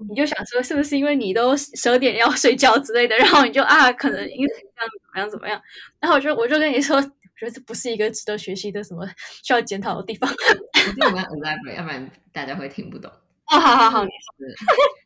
[0.10, 5.62] 你就想说是不是因为你都十二点要睡觉之类的，然后你就啊可能因为这样怎么样怎么样，
[6.00, 9.06] 然后我就我就跟你说，我觉得这不是一个值得学习的什么
[9.44, 10.30] 需要检讨的地方。
[10.32, 13.12] 我觉得我们要 elaborate，要不然大家会听不懂。
[13.52, 14.56] 哦，好好好，你是，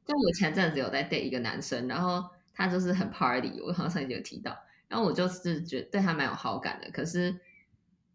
[0.06, 2.24] 就我前阵子有在 date 一个男生，然后
[2.54, 7.36] 他就是很 party，我好像上一集有提到，然后我就是觉得对他蛮有好感的，可是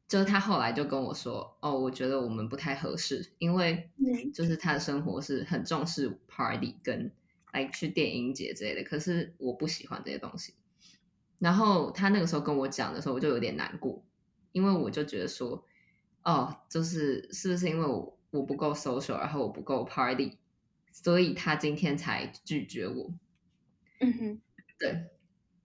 [0.07, 7.11] 就是他后来就跟我说，哦，我觉得我们不太合适，因为嗯就是他的生活是很重视 party 跟
[7.53, 10.55] 来去电影节之类的，可是我不喜欢这些东西。
[11.39, 14.05] 然后他那个时候跟我讲的时候，我就有点难过，
[14.53, 15.64] 因为我就觉得说，
[16.22, 20.39] 哦，就是是不是因为我我不够 social，然后我不够 party，
[20.91, 23.11] 所以他今天才拒绝我。
[24.01, 24.40] 嗯哼。
[24.78, 24.94] 对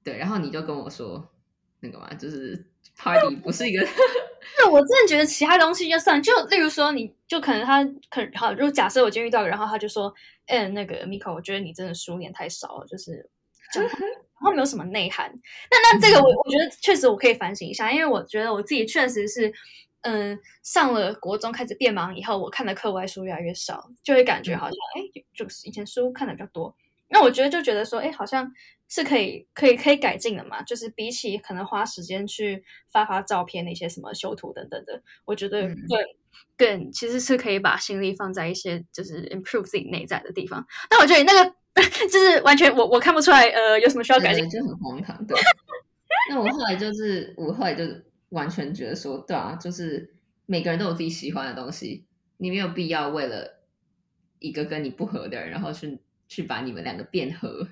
[0.04, 1.32] 对，然后你就跟我说
[1.80, 2.66] 那个嘛，就是
[2.98, 3.86] party 不是一个
[4.60, 10.14] 那我真的觉得其他东西就算，就例如说，你就可能他可能好，如果假设我今天遇到然后他就说，
[10.48, 13.30] 哎、那个 Miko，我觉得你真的书念太少了，就是
[13.74, 15.32] 讲话然后没有什么内涵。
[15.72, 19.54] 那那这个我我觉得确实我可以反省一下，因为我觉得我自己确实是，
[20.02, 26.76] 嗯，上了国中开始变忙以后，我看的课外书越来越少，就会感觉好像哎，就是以前书看的比较多。
[27.14, 28.52] 那我觉得就觉得说，哎，好像
[28.90, 30.62] 是可以可以可以改进的嘛。
[30.64, 36.00] 就是比起可能花时间去发发照片那些什么修图等等的，我觉得嗯更、
[36.58, 40.66] 更其实是可以把心力放在一些就是 improve 自己内在的地方。
[40.90, 41.56] 但我觉得那个
[42.10, 45.26] 就是完全我我看不出来，呃，有什么需要改进对，就很荒唐。
[45.26, 45.38] 对，
[46.30, 47.84] 那我后来就是，我后来就
[48.30, 50.14] 完全觉得说，对啊，就是
[50.46, 52.06] 每个人都有自己喜欢的东西，
[52.38, 53.62] 你没有必要为了
[54.40, 56.00] 一个跟你不合的人，然后去
[56.34, 57.68] 去把你们两个变合？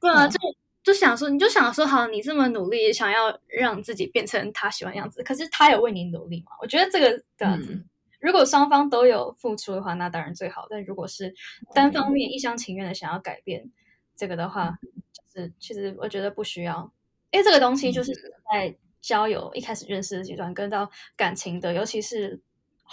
[0.00, 0.38] 对啊，嗯就
[0.84, 6.52] 就想说，你就想说，好，你这么努力，想要让自己变成他喜欢的样子，可是他有为你努力嘛？
[6.62, 7.84] 我觉得这个这样子，嗯
[8.20, 10.66] 如果双方都有付出的话，那当然最好。
[10.70, 11.34] 但如果是
[11.74, 13.70] 单方面一厢情愿的想要改变
[14.16, 14.78] 这个的话，
[15.12, 16.90] 就是其实我觉得不需要，
[17.32, 18.12] 因为这个东西就是
[18.50, 22.40] 在交友一开始认识的阶段，跟到感情的，尤其是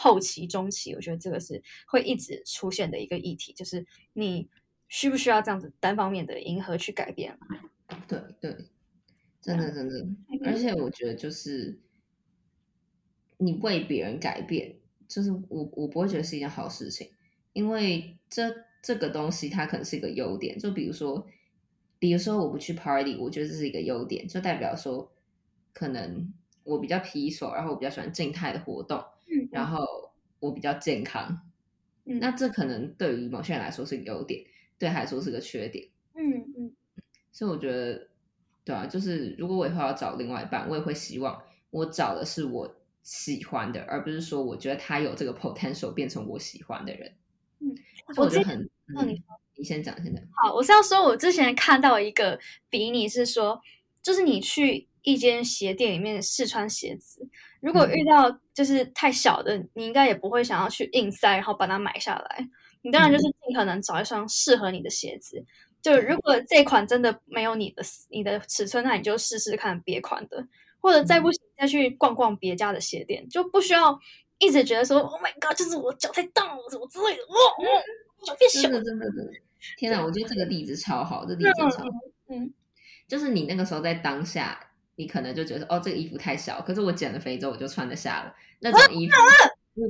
[0.01, 4.49] 后期、中期，我觉得这个是会一直出现的一个议题，就是你
[4.87, 7.37] 需不需要这样子单方面的迎合去改变？
[8.07, 8.57] 对对，
[9.41, 10.07] 真的真的，
[10.43, 11.79] 而且我觉得就是
[13.37, 14.75] 你为别人改变，
[15.07, 17.11] 就是我我不会觉得是一件好事情，
[17.53, 21.27] 因为这这个东西它可能是一个优点，就比如说，
[21.99, 25.13] 比如说我不去 party，我觉得这是一个优点，就代表说
[25.73, 26.33] 可能
[26.63, 29.10] 我比较皮手，然后我比较喜欢静态的活动，嗯
[29.51, 29.85] 然后
[30.39, 31.41] 我比较健康，
[32.05, 34.43] 嗯那这可能对于某些人来说是个优点，
[34.79, 35.87] 对他来说是个缺点。
[36.15, 36.73] 嗯嗯
[37.31, 38.07] 所以我觉得，
[38.63, 47.15] 对啊，就是如果我以后要找另外一半，我也会希望我找的是我喜欢的，而不是说我觉得他有这个 potential 变成我喜欢的人。
[47.59, 47.75] 嗯，
[48.17, 49.21] 我觉得很，那你
[49.55, 50.21] 你先讲，先讲。
[50.33, 52.39] 好，我是要说，我之前看到一个
[52.69, 53.61] 比拟是说，
[54.01, 57.29] 就是你去一间鞋店里面试穿鞋子，
[57.61, 62.49] 如果遇到就是太小的，你应该也不会想要去硬塞，然后把它买下来。
[62.81, 65.45] 你当然就是尽可能找一双适合你的鞋子。
[65.81, 70.45] 就如果这款真的没有你的你的尺寸，那你就试试看别款的，
[70.79, 73.99] 或者再不行再去逛逛别家的鞋店，就不需要
[74.39, 77.23] 一直觉得说 “Oh my god”，就是我脚太大了什么之类的。
[77.29, 77.35] 哇，
[78.19, 79.31] 我脚变小，真的真的真的。
[79.77, 81.89] 天哪，我觉得这个例子超好，这例子超好。
[82.29, 82.51] 嗯，
[83.07, 88.33] 就是你那个时候在当下，你可能就觉得哦，这个衣服太小，可是我减了肥之后我就穿得下了。
[88.59, 89.15] 那种衣服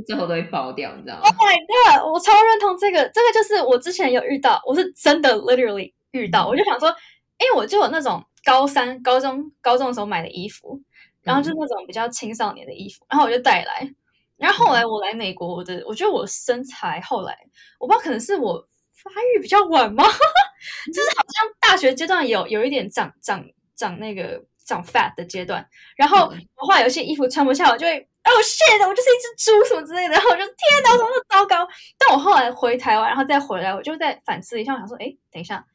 [0.05, 2.05] 最后都会爆掉，你知道吗？Oh my god！
[2.13, 6.89] 我超认同这个，这个就是我之前有遇到，我是真的 literally 遇到，我就想说，
[7.37, 10.79] 哎，我就有那种高三、高中、高中的时候买的衣服，
[11.21, 13.91] 然后就是那种比较青少年的衣服，然后我就带来，
[14.37, 17.37] 然后后来我来美国，我的我觉得我身材后来，
[17.79, 20.03] 我不知道可能是我发育比较晚吗？
[20.93, 23.43] 就是好像大学阶段有有一点长长
[23.75, 28.07] 长那个长 fat 的阶段，然后我后来有些衣服穿不下，我就会。
[28.23, 28.87] 哦，shit！
[28.87, 31.67] 我就是一只猪什么之类的，然后我就天哪，怎么那么糟糕？
[31.97, 35.65] 但我后来回台湾，然后再回来，我就在反思一下，我想说，哎，等一下，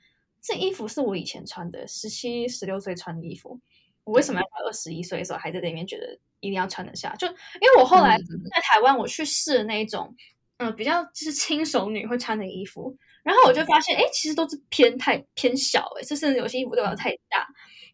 [0.41, 3.59] 这衣服是我以前穿的，十七、十六岁穿的衣服，
[4.05, 7.13] 我为什么要到二十一岁的时候还在里面觉得一定要穿得下？
[7.17, 10.15] 就因为我后来在台湾，我去试那一种，
[10.59, 17.45] 嗯，比较就是轻熟女会穿的衣服，然后我就发现，哎，其实都是偏太偏小，哎，甚至有些衣服都要太大，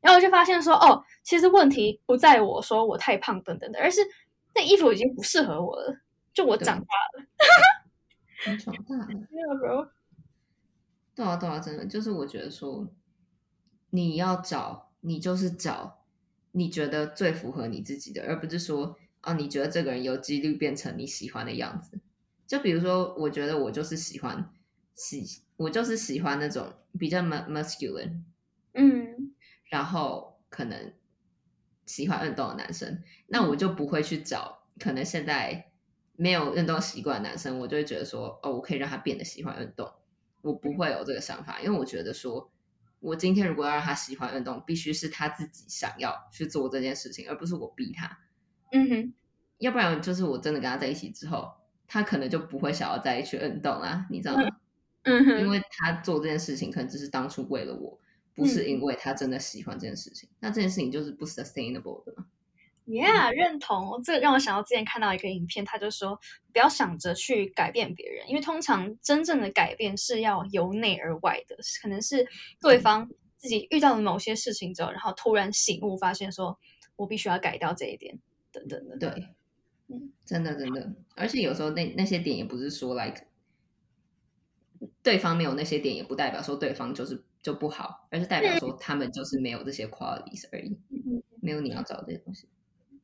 [0.02, 4.00] 然后我就发现说，哦，其实问题不在我说我太胖等等的，而是。
[4.54, 5.98] 那衣服已经不适合我了，
[6.34, 9.94] 就我长大了，你长大 了，
[11.14, 12.86] 对啊对啊，真的就是我觉得说，
[13.88, 16.04] 你要找你就是找
[16.50, 21.98] 你觉得最符合你自己的，而不是说啊，你觉得这个人有几率变成你喜欢的样子。
[22.46, 24.52] 就比如说，我觉得我就是喜欢
[24.94, 28.20] 喜，我就是喜欢那种比较 masculine，
[28.74, 29.11] 嗯，
[29.72, 30.92] 然后可能。
[31.84, 35.72] 喜欢运动的男生，那我就不会去找可能现在
[36.14, 39.92] 没有运动习惯的男生，我就会觉得说，哦，我可以让他变得喜欢运动。
[40.42, 42.50] 我不会有这个想法，因为我觉得说，
[43.00, 48.16] 我今天如果要让他喜欢运动，必须是他自己想要去做这件事情，而不是我逼他。
[48.70, 49.14] 嗯哼，
[49.58, 51.50] 要不然就是我真的跟他在一起之后，
[51.88, 54.44] 他可能就不会想要再去运动啦，你知道吗？
[55.02, 57.98] 嗯哼，因为他做这件事情可能只是当初为了我。
[58.34, 62.14] 不是因为他真的喜欢这件事情，那这件事情就是不 sustainable 的。
[62.84, 64.02] Yeah，认同。
[64.02, 66.18] 这个让我想到之前看到一个影片，他就说
[66.52, 72.26] 不要想着去改变别人，因为通常真正的改变是要由内而外的，可能是
[72.60, 76.58] 对方自己遇到了某些事情之后，然后突然醒悟，发现说
[76.96, 78.18] 我必须要改掉这一点，
[78.50, 78.96] 等等的。
[78.98, 79.28] 对，
[79.86, 83.26] 嗯，真的真的，而且有时候那那些点也不是说 like
[85.04, 87.22] 对方没有那些点，也不代表说对方就是。
[87.42, 90.78] 就不好，而是代表说他们就是没有这些 qualities 而已，
[91.40, 92.48] 没有你要找的这些东西。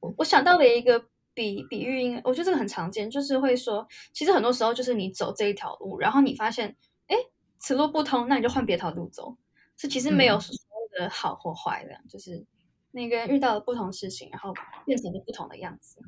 [0.00, 6.76] 我我想到了一个比比喻，应该我觉得这个很常见，就是会说，其实很多时候就是你走这一条路，然后你发现，
[7.08, 7.16] 哎，
[7.58, 9.36] 此路不通，那你就换别条路走。
[9.76, 12.46] 这其实没有所谓的好或坏的，就是
[12.92, 14.54] 那个遇到了不同事情，然后
[14.86, 16.00] 变成了不同的样子。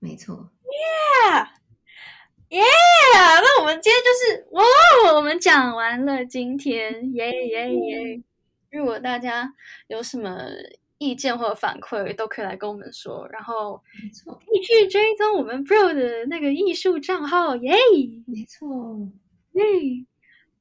[0.00, 0.50] 没错。
[0.62, 1.48] Yeah。
[2.52, 2.60] 耶！
[3.14, 4.62] 那我们今天就是哇，
[5.16, 8.22] 我们讲完了今天，耶耶耶！
[8.70, 9.54] 如果大家
[9.86, 10.38] 有什么
[10.98, 13.26] 意见或者反馈，都可以来跟我们说。
[13.30, 17.72] 然后，没错，可以去追踪我们 Bro 的那个艺术账号，耶！
[18.26, 18.98] 没错，
[19.52, 19.62] 耶！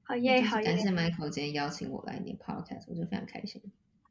[0.04, 0.66] 好耶，好耶！
[0.66, 3.62] 感谢 Michael 今天邀请我来你 Podcast，我就非常开心。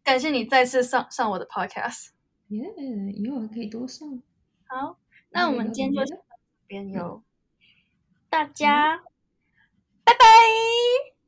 [0.04, 2.08] 感谢你再次上上我的 Podcast，
[2.48, 2.60] 耶！
[3.14, 4.22] 以后还可以多上。
[4.66, 4.98] 好，
[5.30, 6.20] 那我们今天就这
[6.66, 7.22] 边有。
[8.30, 8.96] 大家，
[10.04, 10.24] 拜拜！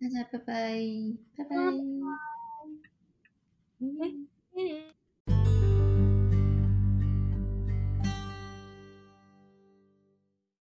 [0.00, 0.78] 大家拜拜，
[1.36, 1.56] 拜拜。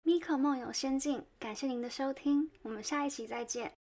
[0.04, 3.79] 米可梦游仙境，感谢您的收听，我们下一期再见。